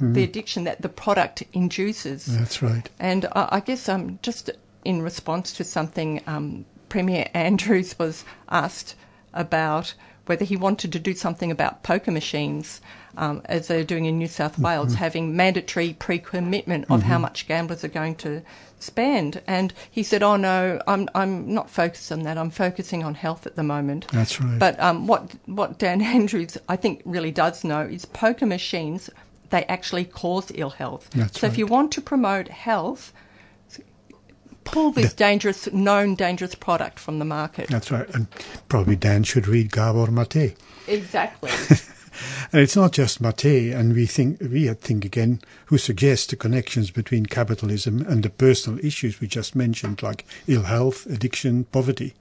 the 0.00 0.22
addiction 0.22 0.64
that 0.64 0.82
the 0.82 0.88
product 0.88 1.42
induces. 1.52 2.26
That's 2.26 2.62
right. 2.62 2.88
And 3.00 3.26
I 3.26 3.48
I 3.52 3.60
guess 3.60 3.88
um, 3.88 4.18
just 4.22 4.50
in 4.84 5.02
response 5.02 5.52
to 5.54 5.64
something 5.64 6.20
um, 6.26 6.64
Premier 6.88 7.28
Andrews 7.34 7.98
was 7.98 8.24
asked 8.48 8.94
about 9.32 9.94
whether 10.26 10.44
he 10.44 10.56
wanted 10.56 10.92
to 10.92 10.98
do 10.98 11.14
something 11.14 11.50
about 11.50 11.82
poker 11.82 12.10
machines, 12.10 12.80
um, 13.16 13.42
as 13.46 13.68
they're 13.68 13.84
doing 13.84 14.06
in 14.06 14.18
New 14.18 14.28
South 14.28 14.58
Wales, 14.58 14.94
having 14.94 15.36
mandatory 15.36 15.94
pre-commitment 15.98 16.86
of 16.90 17.02
how 17.02 17.18
much 17.18 17.46
gamblers 17.46 17.84
are 17.84 17.88
going 17.88 18.14
to 18.16 18.42
spend. 18.78 19.42
And 19.46 19.72
he 19.90 20.02
said, 20.02 20.22
"Oh 20.22 20.36
no, 20.36 20.80
I'm 20.86 21.08
I'm 21.14 21.52
not 21.52 21.70
focused 21.70 22.10
on 22.12 22.22
that. 22.22 22.38
I'm 22.38 22.50
focusing 22.50 23.04
on 23.04 23.14
health 23.14 23.46
at 23.46 23.56
the 23.56 23.62
moment." 23.62 24.06
That's 24.12 24.40
right. 24.40 24.58
But 24.58 24.78
um, 24.80 25.06
what 25.06 25.32
what 25.46 25.78
Dan 25.78 26.00
Andrews 26.18 26.56
I 26.68 26.76
think 26.76 27.02
really 27.04 27.30
does 27.30 27.64
know 27.64 27.82
is 27.82 28.04
poker 28.04 28.46
machines 28.46 29.10
they 29.50 29.64
actually 29.64 30.06
cause 30.06 30.50
ill 30.54 30.70
health. 30.70 31.10
That's 31.10 31.38
so 31.38 31.46
if 31.46 31.58
you 31.58 31.66
want 31.66 31.92
to 31.92 32.00
promote 32.00 32.48
health, 32.48 33.12
pull 34.64 34.92
this 34.92 35.12
dangerous, 35.12 35.70
known 35.72 36.14
dangerous 36.14 36.54
product 36.54 36.98
from 36.98 37.18
the 37.18 37.24
market. 37.24 37.68
That's 37.68 37.90
right. 37.90 38.08
And 38.14 38.26
probably 38.68 38.96
Dan 38.96 39.24
should 39.24 39.46
read 39.46 39.72
Gabor 39.72 40.10
Mate. 40.10 40.56
Exactly. 40.86 41.50
And 42.52 42.60
it's 42.60 42.76
not 42.76 42.92
just 42.92 43.20
Mate, 43.20 43.72
and 43.72 43.94
we 43.94 44.04
think 44.04 44.38
we 44.40 44.68
think 44.74 45.04
again, 45.04 45.40
who 45.66 45.78
suggests 45.78 46.26
the 46.26 46.36
connections 46.36 46.90
between 46.90 47.24
capitalism 47.24 48.04
and 48.06 48.22
the 48.22 48.30
personal 48.30 48.78
issues 48.84 49.20
we 49.20 49.26
just 49.26 49.56
mentioned, 49.56 50.02
like 50.02 50.26
ill 50.46 50.64
health, 50.64 51.06
addiction, 51.06 51.64
poverty. 51.64 52.14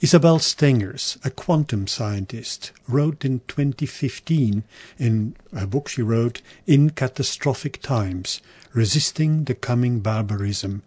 Isabel 0.00 0.38
Stengers, 0.38 1.18
a 1.24 1.30
quantum 1.30 1.86
scientist, 1.86 2.72
wrote 2.88 3.24
in 3.24 3.40
2015 3.48 4.64
in 4.98 5.36
a 5.52 5.66
book 5.66 5.88
she 5.88 6.02
wrote, 6.02 6.42
In 6.66 6.90
Catastrophic 6.90 7.82
Times, 7.82 8.40
Resisting 8.72 9.44
the 9.44 9.54
Coming 9.54 10.00
Barbarism, 10.00 10.82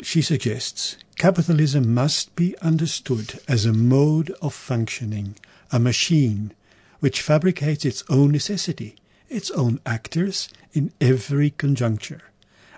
she 0.00 0.22
suggests 0.22 0.96
capitalism 1.16 1.92
must 1.92 2.34
be 2.34 2.56
understood 2.58 3.38
as 3.46 3.64
a 3.64 3.72
mode 3.72 4.30
of 4.40 4.54
functioning, 4.54 5.36
a 5.70 5.78
machine 5.78 6.52
which 7.00 7.20
fabricates 7.20 7.84
its 7.84 8.04
own 8.08 8.32
necessity, 8.32 8.96
its 9.28 9.50
own 9.50 9.80
actors 9.84 10.48
in 10.72 10.92
every 11.00 11.50
conjuncture, 11.50 12.22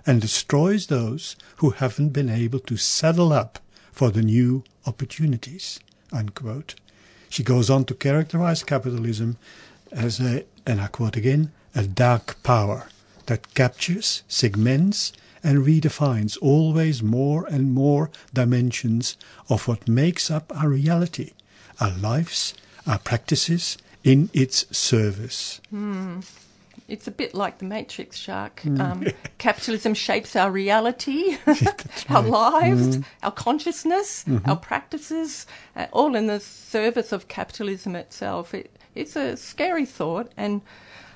and 0.05 0.21
destroys 0.21 0.87
those 0.87 1.35
who 1.57 1.71
haven't 1.71 2.09
been 2.09 2.29
able 2.29 2.59
to 2.59 2.77
saddle 2.77 3.31
up 3.31 3.59
for 3.91 4.11
the 4.11 4.21
new 4.21 4.63
opportunities. 4.85 5.79
Unquote. 6.11 6.75
She 7.29 7.43
goes 7.43 7.69
on 7.69 7.85
to 7.85 7.93
characterize 7.93 8.63
capitalism 8.63 9.37
as 9.91 10.19
a, 10.19 10.45
and 10.65 10.81
I 10.81 10.87
quote 10.87 11.15
again, 11.15 11.51
a 11.73 11.83
dark 11.87 12.41
power 12.43 12.87
that 13.25 13.53
captures, 13.53 14.23
segments, 14.27 15.11
and 15.45 15.65
redefines 15.65 16.37
always 16.41 17.01
more 17.03 17.45
and 17.45 17.71
more 17.73 18.09
dimensions 18.33 19.15
of 19.49 19.67
what 19.67 19.87
makes 19.87 20.29
up 20.31 20.51
our 20.57 20.67
reality, 20.69 21.31
our 21.79 21.91
lives, 21.91 22.53
our 22.87 22.99
practices 22.99 23.77
in 24.03 24.29
its 24.33 24.65
service. 24.75 25.61
it's 26.87 27.07
a 27.07 27.11
bit 27.11 27.33
like 27.33 27.57
the 27.57 27.65
Matrix 27.65 28.17
Shark. 28.17 28.61
Mm. 28.63 28.79
Um, 28.79 29.05
capitalism 29.39 29.93
shapes 29.95 30.35
our 30.35 30.51
reality, 30.51 31.37
our 32.09 32.21
lives, 32.21 32.97
Mm. 32.97 33.03
our 33.23 33.31
consciousness, 33.31 34.23
Mm-hmm. 34.27 34.49
our 34.49 34.57
practices, 34.57 35.47
uh, 35.75 35.87
all 35.91 36.15
in 36.15 36.27
the 36.27 36.39
service 36.39 37.11
of 37.11 37.27
capitalism 37.27 37.95
itself. 37.95 38.53
It, 38.53 38.69
it's 38.93 39.15
a 39.15 39.35
scary 39.35 39.85
thought, 39.85 40.31
and 40.37 40.61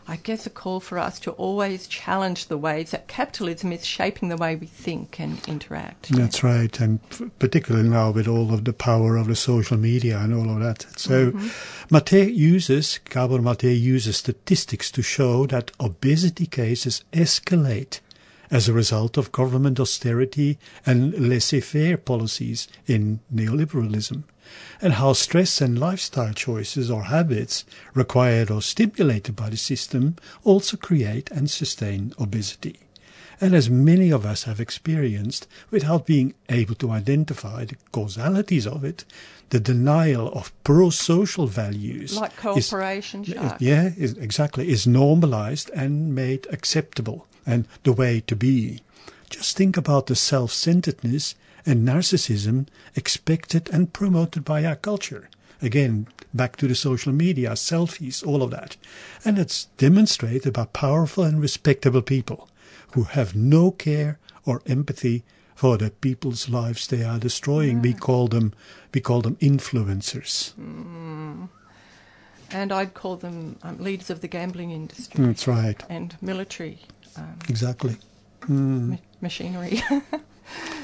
I 0.10 0.16
guess 0.16 0.48
a 0.48 0.50
call 0.50 0.80
for 0.80 0.98
us 0.98 1.20
to 1.20 1.32
always 1.34 1.86
challenge 1.86 2.48
the 2.48 2.58
ways 2.58 2.90
that 2.90 3.08
capitalism 3.08 3.72
is 3.72 3.86
shaping 3.86 4.30
the 4.30 4.38
way 4.38 4.56
we 4.56 4.66
think 4.66 5.20
and 5.20 5.40
interact. 5.48 6.10
That's 6.10 6.44
right, 6.44 6.80
and 6.80 7.00
particularly 7.38 7.88
now 7.88 8.10
with 8.10 8.28
all 8.28 8.52
of 8.52 8.66
the 8.66 8.74
power 8.74 9.18
of 9.18 9.28
the 9.28 9.36
social 9.36 9.78
media 9.78 10.18
and 10.18 10.34
all 10.34 10.50
of 10.50 10.62
that. 10.62 10.88
So, 10.98 11.32
mm-hmm. 11.32 11.96
Mate 11.96 12.34
uses, 12.34 13.00
Gabor 13.08 13.40
Mate 13.40 13.66
uses 13.66 14.18
statistics 14.18 14.90
to 14.92 15.04
show 15.04 15.46
that 15.46 15.70
obesity 15.80 16.48
cases 16.48 17.04
escalate 17.14 18.00
as 18.50 18.68
a 18.68 18.74
result 18.74 19.16
of 19.16 19.32
government 19.32 19.80
austerity 19.80 20.58
and 20.88 21.14
laissez-faire 21.14 21.98
policies 21.98 22.68
in 22.88 23.20
neoliberalism, 23.32 24.24
and 24.82 24.94
how 24.94 25.14
stress 25.14 25.62
and 25.62 25.78
lifestyle 25.80 26.34
choices 26.34 26.90
or 26.90 27.04
habits 27.06 27.66
required 27.94 28.50
or 28.52 28.62
stimulated 28.62 29.36
by 29.36 29.50
the 29.50 29.58
system 29.58 30.16
also 30.44 30.78
create 30.78 31.30
and 31.32 31.50
sustain 31.50 32.14
obesity 32.20 32.80
and 33.42 33.56
as 33.56 33.70
many 33.70 34.12
of 34.12 34.26
us 34.26 34.44
have 34.44 34.60
experienced 34.60 35.48
without 35.72 36.06
being 36.06 36.34
able 36.50 36.76
to 36.76 36.92
identify 36.92 37.64
the 37.64 37.78
causalities 37.94 38.68
of 38.68 38.84
it, 38.84 39.06
the 39.52 39.62
denial 39.62 40.28
of 40.34 40.52
pro-social 40.66 41.48
values 41.48 42.18
Like 42.18 42.32
is- 42.58 42.68
cooperation, 42.70 43.24
Jacques. 43.24 43.62
yeah, 43.62 43.92
is, 43.98 44.12
exactly, 44.18 44.70
is 44.70 44.86
normalized 44.86 45.70
and 45.70 46.14
made 46.14 46.48
acceptable 46.52 47.28
and 47.46 47.66
the 47.84 47.94
way 47.94 48.20
to 48.28 48.36
be. 48.36 48.82
Just 49.30 49.56
think 49.56 49.78
about 49.78 50.08
the 50.08 50.18
self-centeredness 50.18 51.36
and 51.66 51.88
narcissism 51.88 52.68
expected 52.96 53.70
and 53.72 53.94
promoted 53.94 54.44
by 54.46 54.66
our 54.66 54.76
culture. 54.76 55.30
Again, 55.62 56.08
back 56.34 56.56
to 56.58 56.68
the 56.68 56.76
social 56.76 57.12
media, 57.12 57.52
selfies, 57.52 58.26
all 58.26 58.42
of 58.44 58.52
that. 58.52 58.78
And 59.26 59.38
it's 59.38 59.66
demonstrated 59.78 60.54
by 60.54 60.66
powerful 60.66 61.24
and 61.24 61.42
respectable 61.42 62.02
people 62.02 62.48
who 62.94 63.04
have 63.04 63.36
no 63.36 63.72
care 63.72 64.20
or 64.46 64.62
empathy 64.66 65.24
for 65.56 65.78
the 65.78 65.90
people's 65.92 66.48
lives 66.48 66.88
they 66.88 67.04
are 67.04 67.20
destroying. 67.20 67.82
We 67.82 67.94
call 67.94 68.28
them 68.30 68.54
we 68.94 69.02
call 69.02 69.22
them 69.22 69.36
influencers. 69.38 70.54
And 72.52 72.72
I'd 72.72 72.94
call 72.96 73.18
them 73.18 73.58
um, 73.62 73.78
leaders 73.78 74.10
of 74.10 74.22
the 74.22 74.28
gambling 74.28 74.72
industry 74.72 75.24
That's 75.24 75.48
right. 75.48 75.84
and 75.90 76.16
military 76.22 76.80
um, 77.16 77.38
Exactly. 77.48 77.98
ma- 78.48 78.96
machinery. 79.22 79.84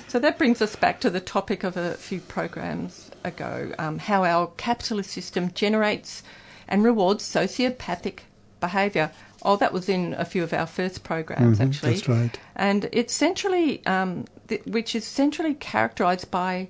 so 0.08 0.20
that 0.20 0.38
brings 0.38 0.62
us 0.62 0.76
back 0.76 1.00
to 1.02 1.10
the 1.10 1.20
topic 1.20 1.64
of 1.64 1.76
a 1.78 1.94
few 1.96 2.20
programs 2.20 3.10
ago 3.24 3.74
um, 3.80 4.00
how 4.00 4.24
our 4.24 4.48
capitalist 4.58 5.12
system 5.12 5.52
generates 5.54 6.24
and 6.68 6.84
rewards 6.84 7.24
sociopathic 7.24 8.20
behaviour. 8.60 9.12
Oh, 9.44 9.58
that 9.58 9.74
was 9.74 9.90
in 9.90 10.14
a 10.18 10.26
few 10.26 10.42
of 10.44 10.54
our 10.54 10.66
first 10.66 11.04
programs, 11.04 11.60
Mhm, 11.60 11.68
actually. 11.68 11.94
that's 11.96 12.08
right. 12.10 12.40
And 12.56 12.90
it's 12.92 13.14
centrally, 13.14 13.86
um, 13.86 14.26
th- 14.48 14.64
which 14.66 14.96
is 14.96 15.06
centrally 15.06 15.54
characterised 15.54 16.32
by 16.32 16.68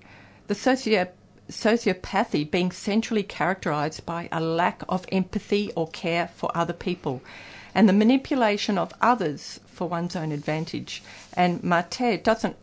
the 0.47 0.55
socio- 0.55 1.07
sociopathy 1.49 2.49
being 2.49 2.71
centrally 2.71 3.23
characterised 3.23 4.05
by 4.05 4.27
a 4.31 4.41
lack 4.41 4.81
of 4.89 5.05
empathy 5.11 5.71
or 5.75 5.87
care 5.89 6.27
for 6.35 6.51
other 6.55 6.73
people 6.73 7.21
and 7.73 7.87
the 7.87 7.93
manipulation 7.93 8.77
of 8.77 8.91
others 9.01 9.59
for 9.67 9.87
one's 9.87 10.15
own 10.15 10.31
advantage. 10.31 11.03
And 11.33 11.63
Mate 11.63 12.23
doesn't 12.23 12.55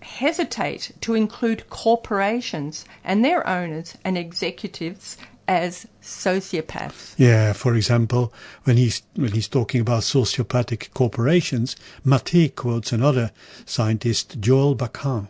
hesitate 0.00 0.92
to 1.00 1.14
include 1.14 1.68
corporations 1.70 2.84
and 3.04 3.24
their 3.24 3.46
owners 3.46 3.96
and 4.04 4.16
executives 4.16 5.16
as 5.48 5.86
sociopaths. 6.02 7.14
Yeah, 7.16 7.54
for 7.54 7.74
example, 7.74 8.32
when 8.64 8.76
he's 8.76 9.02
when 9.14 9.32
he's 9.32 9.48
talking 9.48 9.80
about 9.80 10.02
sociopathic 10.02 10.92
corporations, 10.92 11.74
Maté 12.04 12.54
quotes 12.54 12.92
another 12.92 13.32
scientist, 13.64 14.36
Joel 14.40 14.76
Bakan. 14.76 15.28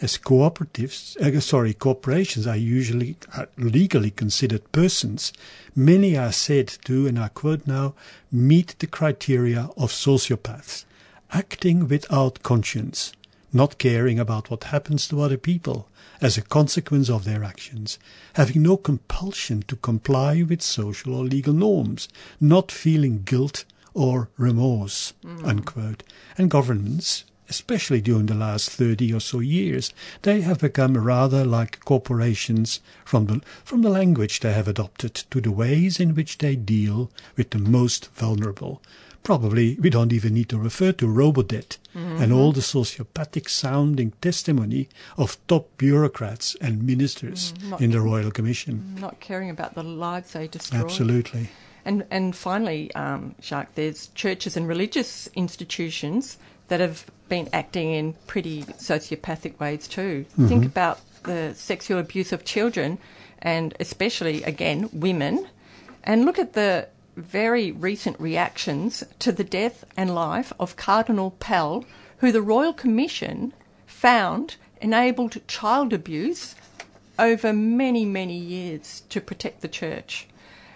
As 0.00 0.16
cooperatives, 0.16 1.16
uh, 1.16 1.40
sorry, 1.40 1.74
corporations 1.74 2.46
are 2.46 2.56
usually 2.56 3.16
are 3.36 3.48
legally 3.56 4.10
considered 4.10 4.70
persons. 4.70 5.32
Many 5.74 6.16
are 6.16 6.32
said 6.32 6.68
to, 6.84 7.06
and 7.06 7.18
I 7.18 7.28
quote 7.28 7.66
now, 7.66 7.94
meet 8.30 8.76
the 8.78 8.86
criteria 8.86 9.70
of 9.76 9.90
sociopaths, 9.90 10.84
acting 11.32 11.88
without 11.88 12.42
conscience, 12.42 13.12
not 13.52 13.78
caring 13.78 14.18
about 14.18 14.50
what 14.50 14.64
happens 14.64 15.08
to 15.08 15.20
other 15.20 15.38
people 15.38 15.88
as 16.20 16.36
a 16.36 16.42
consequence 16.42 17.08
of 17.08 17.24
their 17.24 17.44
actions, 17.44 17.98
having 18.34 18.62
no 18.62 18.76
compulsion 18.76 19.62
to 19.68 19.76
comply 19.76 20.42
with 20.42 20.62
social 20.62 21.14
or 21.14 21.24
legal 21.24 21.54
norms, 21.54 22.08
not 22.40 22.72
feeling 22.72 23.22
guilt 23.22 23.64
or 23.94 24.28
remorse, 24.36 25.12
mm. 25.24 25.44
unquote. 25.44 26.02
And 26.36 26.50
governments, 26.50 27.24
especially 27.48 28.00
during 28.00 28.26
the 28.26 28.34
last 28.34 28.70
30 28.70 29.12
or 29.12 29.20
so 29.20 29.40
years, 29.40 29.92
they 30.22 30.40
have 30.42 30.58
become 30.58 30.96
rather 30.96 31.44
like 31.44 31.84
corporations 31.84 32.80
from 33.04 33.26
the, 33.26 33.40
from 33.64 33.82
the 33.82 33.90
language 33.90 34.40
they 34.40 34.52
have 34.52 34.68
adopted 34.68 35.14
to 35.14 35.40
the 35.40 35.52
ways 35.52 35.98
in 35.98 36.14
which 36.14 36.38
they 36.38 36.56
deal 36.56 37.10
with 37.36 37.50
the 37.50 37.58
most 37.58 38.12
vulnerable. 38.14 38.82
Probably 39.28 39.76
we 39.78 39.90
don't 39.90 40.10
even 40.10 40.32
need 40.32 40.48
to 40.48 40.56
refer 40.56 40.90
to 40.92 41.06
Robodebt 41.06 41.76
and 41.94 42.32
all 42.32 42.50
the 42.50 42.62
sociopathic 42.62 43.50
sounding 43.50 44.12
testimony 44.22 44.88
of 45.18 45.36
top 45.48 45.68
bureaucrats 45.76 46.56
and 46.62 46.82
ministers 46.82 47.52
not- 47.62 47.82
in 47.82 47.90
the 47.90 48.00
Royal 48.00 48.30
Commission. 48.30 48.96
Not 48.98 49.20
caring 49.20 49.50
about 49.50 49.74
the 49.74 49.82
lives 49.82 50.32
they 50.32 50.48
destroy. 50.48 50.80
Absolutely. 50.80 51.50
And 51.84 52.06
and 52.10 52.34
finally, 52.34 52.90
um, 52.94 53.34
Jacques, 53.42 53.74
there's 53.74 54.06
churches 54.14 54.56
and 54.56 54.66
religious 54.66 55.28
institutions 55.34 56.38
that 56.68 56.80
have 56.80 57.04
been 57.28 57.50
acting 57.52 57.92
in 57.92 58.14
pretty 58.26 58.62
sociopathic 58.80 59.60
ways 59.60 59.86
too. 59.88 60.24
Think 60.48 60.64
about 60.64 61.00
the 61.24 61.52
sexual 61.54 61.98
abuse 61.98 62.32
of 62.32 62.46
children, 62.46 62.96
and 63.42 63.74
especially 63.78 64.42
again 64.44 64.88
women, 64.90 65.46
and 66.02 66.24
look 66.24 66.38
at 66.38 66.54
the 66.54 66.88
very 67.18 67.72
recent 67.72 68.18
reactions 68.20 69.04
to 69.18 69.32
the 69.32 69.44
death 69.44 69.84
and 69.96 70.14
life 70.14 70.52
of 70.58 70.76
Cardinal 70.76 71.32
Pell, 71.32 71.84
who 72.18 72.32
the 72.32 72.42
Royal 72.42 72.72
Commission 72.72 73.52
found 73.86 74.56
enabled 74.80 75.46
child 75.48 75.92
abuse 75.92 76.54
over 77.18 77.52
many, 77.52 78.04
many 78.04 78.36
years 78.36 79.02
to 79.08 79.20
protect 79.20 79.60
the 79.60 79.68
church. 79.68 80.26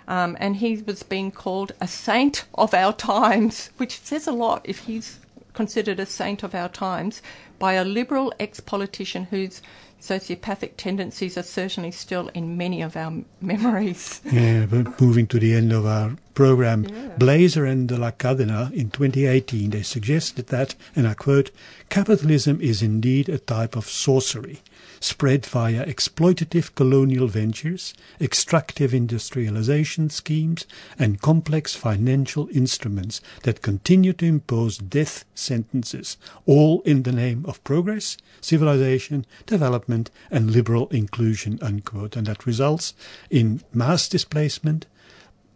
Um, 0.08 0.36
and 0.40 0.56
he 0.56 0.82
was 0.82 1.02
being 1.02 1.30
called 1.30 1.72
a 1.80 1.86
saint 1.86 2.44
of 2.54 2.74
our 2.74 2.92
times, 2.92 3.70
which 3.76 4.00
says 4.00 4.26
a 4.26 4.32
lot 4.32 4.62
if 4.64 4.80
he's 4.80 5.20
considered 5.54 6.00
a 6.00 6.06
saint 6.06 6.42
of 6.42 6.54
our 6.54 6.68
times 6.68 7.22
by 7.58 7.74
a 7.74 7.84
liberal 7.84 8.32
ex 8.40 8.58
politician 8.58 9.24
whose 9.24 9.62
sociopathic 10.00 10.72
tendencies 10.76 11.38
are 11.38 11.44
certainly 11.44 11.92
still 11.92 12.28
in 12.34 12.56
many 12.56 12.82
of 12.82 12.96
our 12.96 13.12
memories. 13.40 14.20
Yeah, 14.30 14.66
but 14.66 15.00
moving 15.00 15.26
to 15.28 15.38
the 15.38 15.54
end 15.54 15.72
of 15.72 15.86
our 15.86 16.16
program, 16.34 16.84
Yeah. 16.84 17.16
Blaser 17.18 17.70
and 17.70 17.88
de 17.88 17.96
la 17.96 18.10
Cadena 18.10 18.72
in 18.72 18.90
2018, 18.90 19.70
they 19.70 19.82
suggested 19.82 20.46
that, 20.48 20.74
and 20.96 21.06
I 21.06 21.14
quote, 21.14 21.50
capitalism 21.88 22.60
is 22.60 22.82
indeed 22.82 23.28
a 23.28 23.38
type 23.38 23.76
of 23.76 23.88
sorcery, 23.88 24.60
spread 25.00 25.44
via 25.46 25.84
exploitative 25.84 26.74
colonial 26.74 27.26
ventures, 27.26 27.92
extractive 28.20 28.94
industrialization 28.94 30.08
schemes, 30.10 30.64
and 30.98 31.20
complex 31.20 31.74
financial 31.74 32.48
instruments 32.52 33.20
that 33.42 33.62
continue 33.62 34.12
to 34.12 34.24
impose 34.26 34.78
death 34.78 35.24
sentences, 35.34 36.16
all 36.46 36.80
in 36.82 37.02
the 37.02 37.12
name 37.12 37.44
of 37.46 37.62
progress, 37.64 38.16
civilization, 38.40 39.26
development, 39.46 40.10
and 40.30 40.52
liberal 40.52 40.88
inclusion, 40.88 41.58
unquote. 41.60 42.16
And 42.16 42.26
that 42.26 42.46
results 42.46 42.94
in 43.28 43.60
mass 43.72 44.08
displacement, 44.08 44.86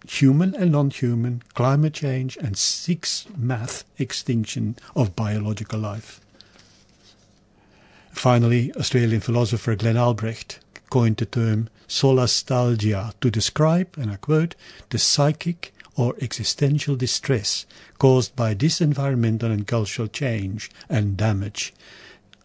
human 0.07 0.55
and 0.55 0.73
non-human, 0.73 1.43
climate 1.55 1.95
change, 1.95 2.37
and 2.37 2.57
six 2.57 3.27
math 3.37 3.85
extinction 3.99 4.77
of 4.95 5.17
biological 5.17 5.81
life. 5.81 6.21
Finally, 8.13 8.73
Australian 8.77 9.21
philosopher 9.21 9.77
Glenn 9.77 9.97
Albrecht 9.97 10.61
coined 10.89 11.17
the 11.19 11.27
term 11.27 11.69
solastalgia 11.89 13.13
to 13.21 13.31
describe, 13.31 13.97
and 13.99 14.11
I 14.11 14.17
quote, 14.17 14.55
the 14.91 14.99
psychic 14.99 15.75
or 15.97 16.15
existential 16.21 16.97
distress 16.97 17.67
caused 17.99 18.37
by 18.37 18.55
this 18.55 18.81
environmental 18.81 19.51
and 19.51 19.67
cultural 19.67 20.09
change 20.09 20.71
and 20.89 21.17
damage. 21.17 21.73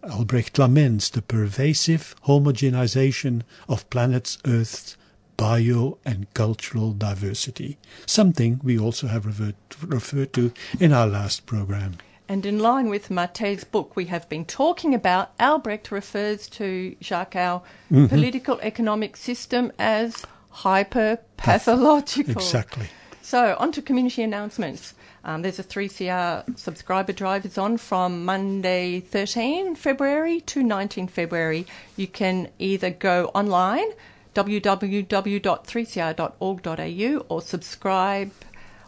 Albrecht 0.04 0.58
laments 0.58 1.10
the 1.10 1.22
pervasive 1.22 2.16
homogenization 2.26 3.44
of 3.70 3.90
planet 3.90 4.38
Earth's 4.46 4.98
bio 5.42 5.98
and 6.06 6.32
cultural 6.36 6.94
diversity, 6.94 7.80
something 8.06 8.62
we 8.64 8.78
also 8.78 9.08
have 9.08 9.26
revert, 9.26 9.56
referred 9.84 10.32
to 10.34 10.54
in 10.80 10.94
our 10.94 11.08
last 11.08 11.48
program. 11.48 11.98
And 12.30 12.46
in 12.46 12.60
line 12.60 12.90
with 12.90 13.10
Mate's 13.10 13.64
book 13.64 13.96
we 13.96 14.06
have 14.06 14.30
been 14.30 14.46
talking 14.46 14.94
about, 14.94 15.32
Albrecht 15.40 15.92
refers 15.92 16.48
to 16.50 16.96
Jacques 17.02 17.36
our 17.36 17.64
political 17.90 18.60
economic 18.62 19.18
system 19.18 19.72
as 19.80 20.16
hyper 20.52 21.18
pathological. 21.38 22.34
Exactly. 22.34 22.86
So, 23.24 23.56
on 23.58 23.72
to 23.72 23.82
community 23.82 24.22
announcements. 24.22 24.94
Um, 25.24 25.42
there's 25.42 25.60
a 25.60 25.64
3CR 25.64 26.58
subscriber 26.58 27.14
drive 27.14 27.46
is 27.46 27.58
on 27.58 27.78
from 27.78 28.26
Monday 28.26 29.00
13 29.00 29.76
February 29.76 30.42
to 30.42 30.62
19 30.62 31.08
February. 31.08 31.66
You 31.98 32.08
can 32.08 32.50
either 32.60 32.92
go 32.92 33.32
online, 33.34 33.90
www.3cr.org.au, 34.36 37.26
or 37.30 37.42
subscribe, 37.42 38.32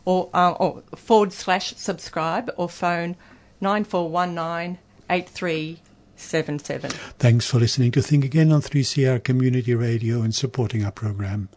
or, 0.05 0.29
uh, 0.33 0.51
or 0.51 0.83
forward 0.95 1.33
slash 1.33 1.75
subscribe, 1.75 2.51
or 2.57 2.69
phone 2.69 3.15
9419 3.61 4.79
8377. 5.09 6.89
Thanks 7.19 7.45
for 7.45 7.59
listening 7.59 7.91
to 7.91 8.01
Think 8.01 8.25
Again 8.25 8.51
on 8.51 8.61
3CR 8.61 9.23
Community 9.23 9.75
Radio 9.75 10.21
and 10.21 10.33
supporting 10.33 10.83
our 10.83 10.91
program. 10.91 11.49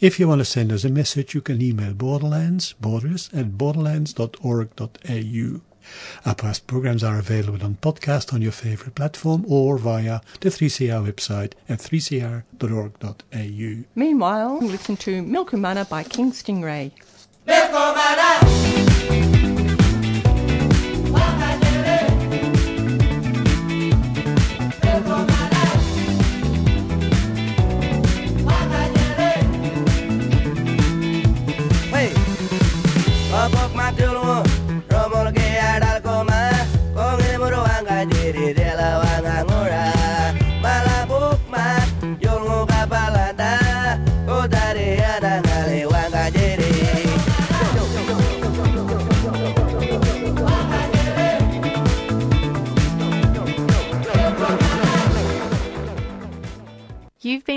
If 0.00 0.18
you 0.18 0.26
want 0.26 0.40
to 0.40 0.46
send 0.46 0.72
us 0.72 0.84
a 0.84 0.90
message, 0.90 1.34
you 1.34 1.42
can 1.42 1.60
email 1.60 1.92
borderlands, 1.92 2.72
borders 2.80 3.28
at 3.32 3.58
borderlands.org.au. 3.58 5.60
Our 6.24 6.34
past 6.34 6.66
programs 6.66 7.04
are 7.04 7.18
available 7.18 7.64
on 7.64 7.78
podcast 7.80 8.32
on 8.32 8.42
your 8.42 8.52
favorite 8.52 8.94
platform 8.94 9.44
or 9.48 9.78
via 9.78 10.20
the 10.40 10.48
3CR 10.48 11.10
website 11.10 11.52
at 11.68 11.78
3cr.org.au. 11.78 13.84
Meanwhile, 13.94 14.58
listen 14.60 14.96
to 14.98 15.22
Milkumana 15.22 15.88
by 15.88 16.02
King 16.02 16.32
Stingray. 16.32 16.92
Hey, 17.46 18.93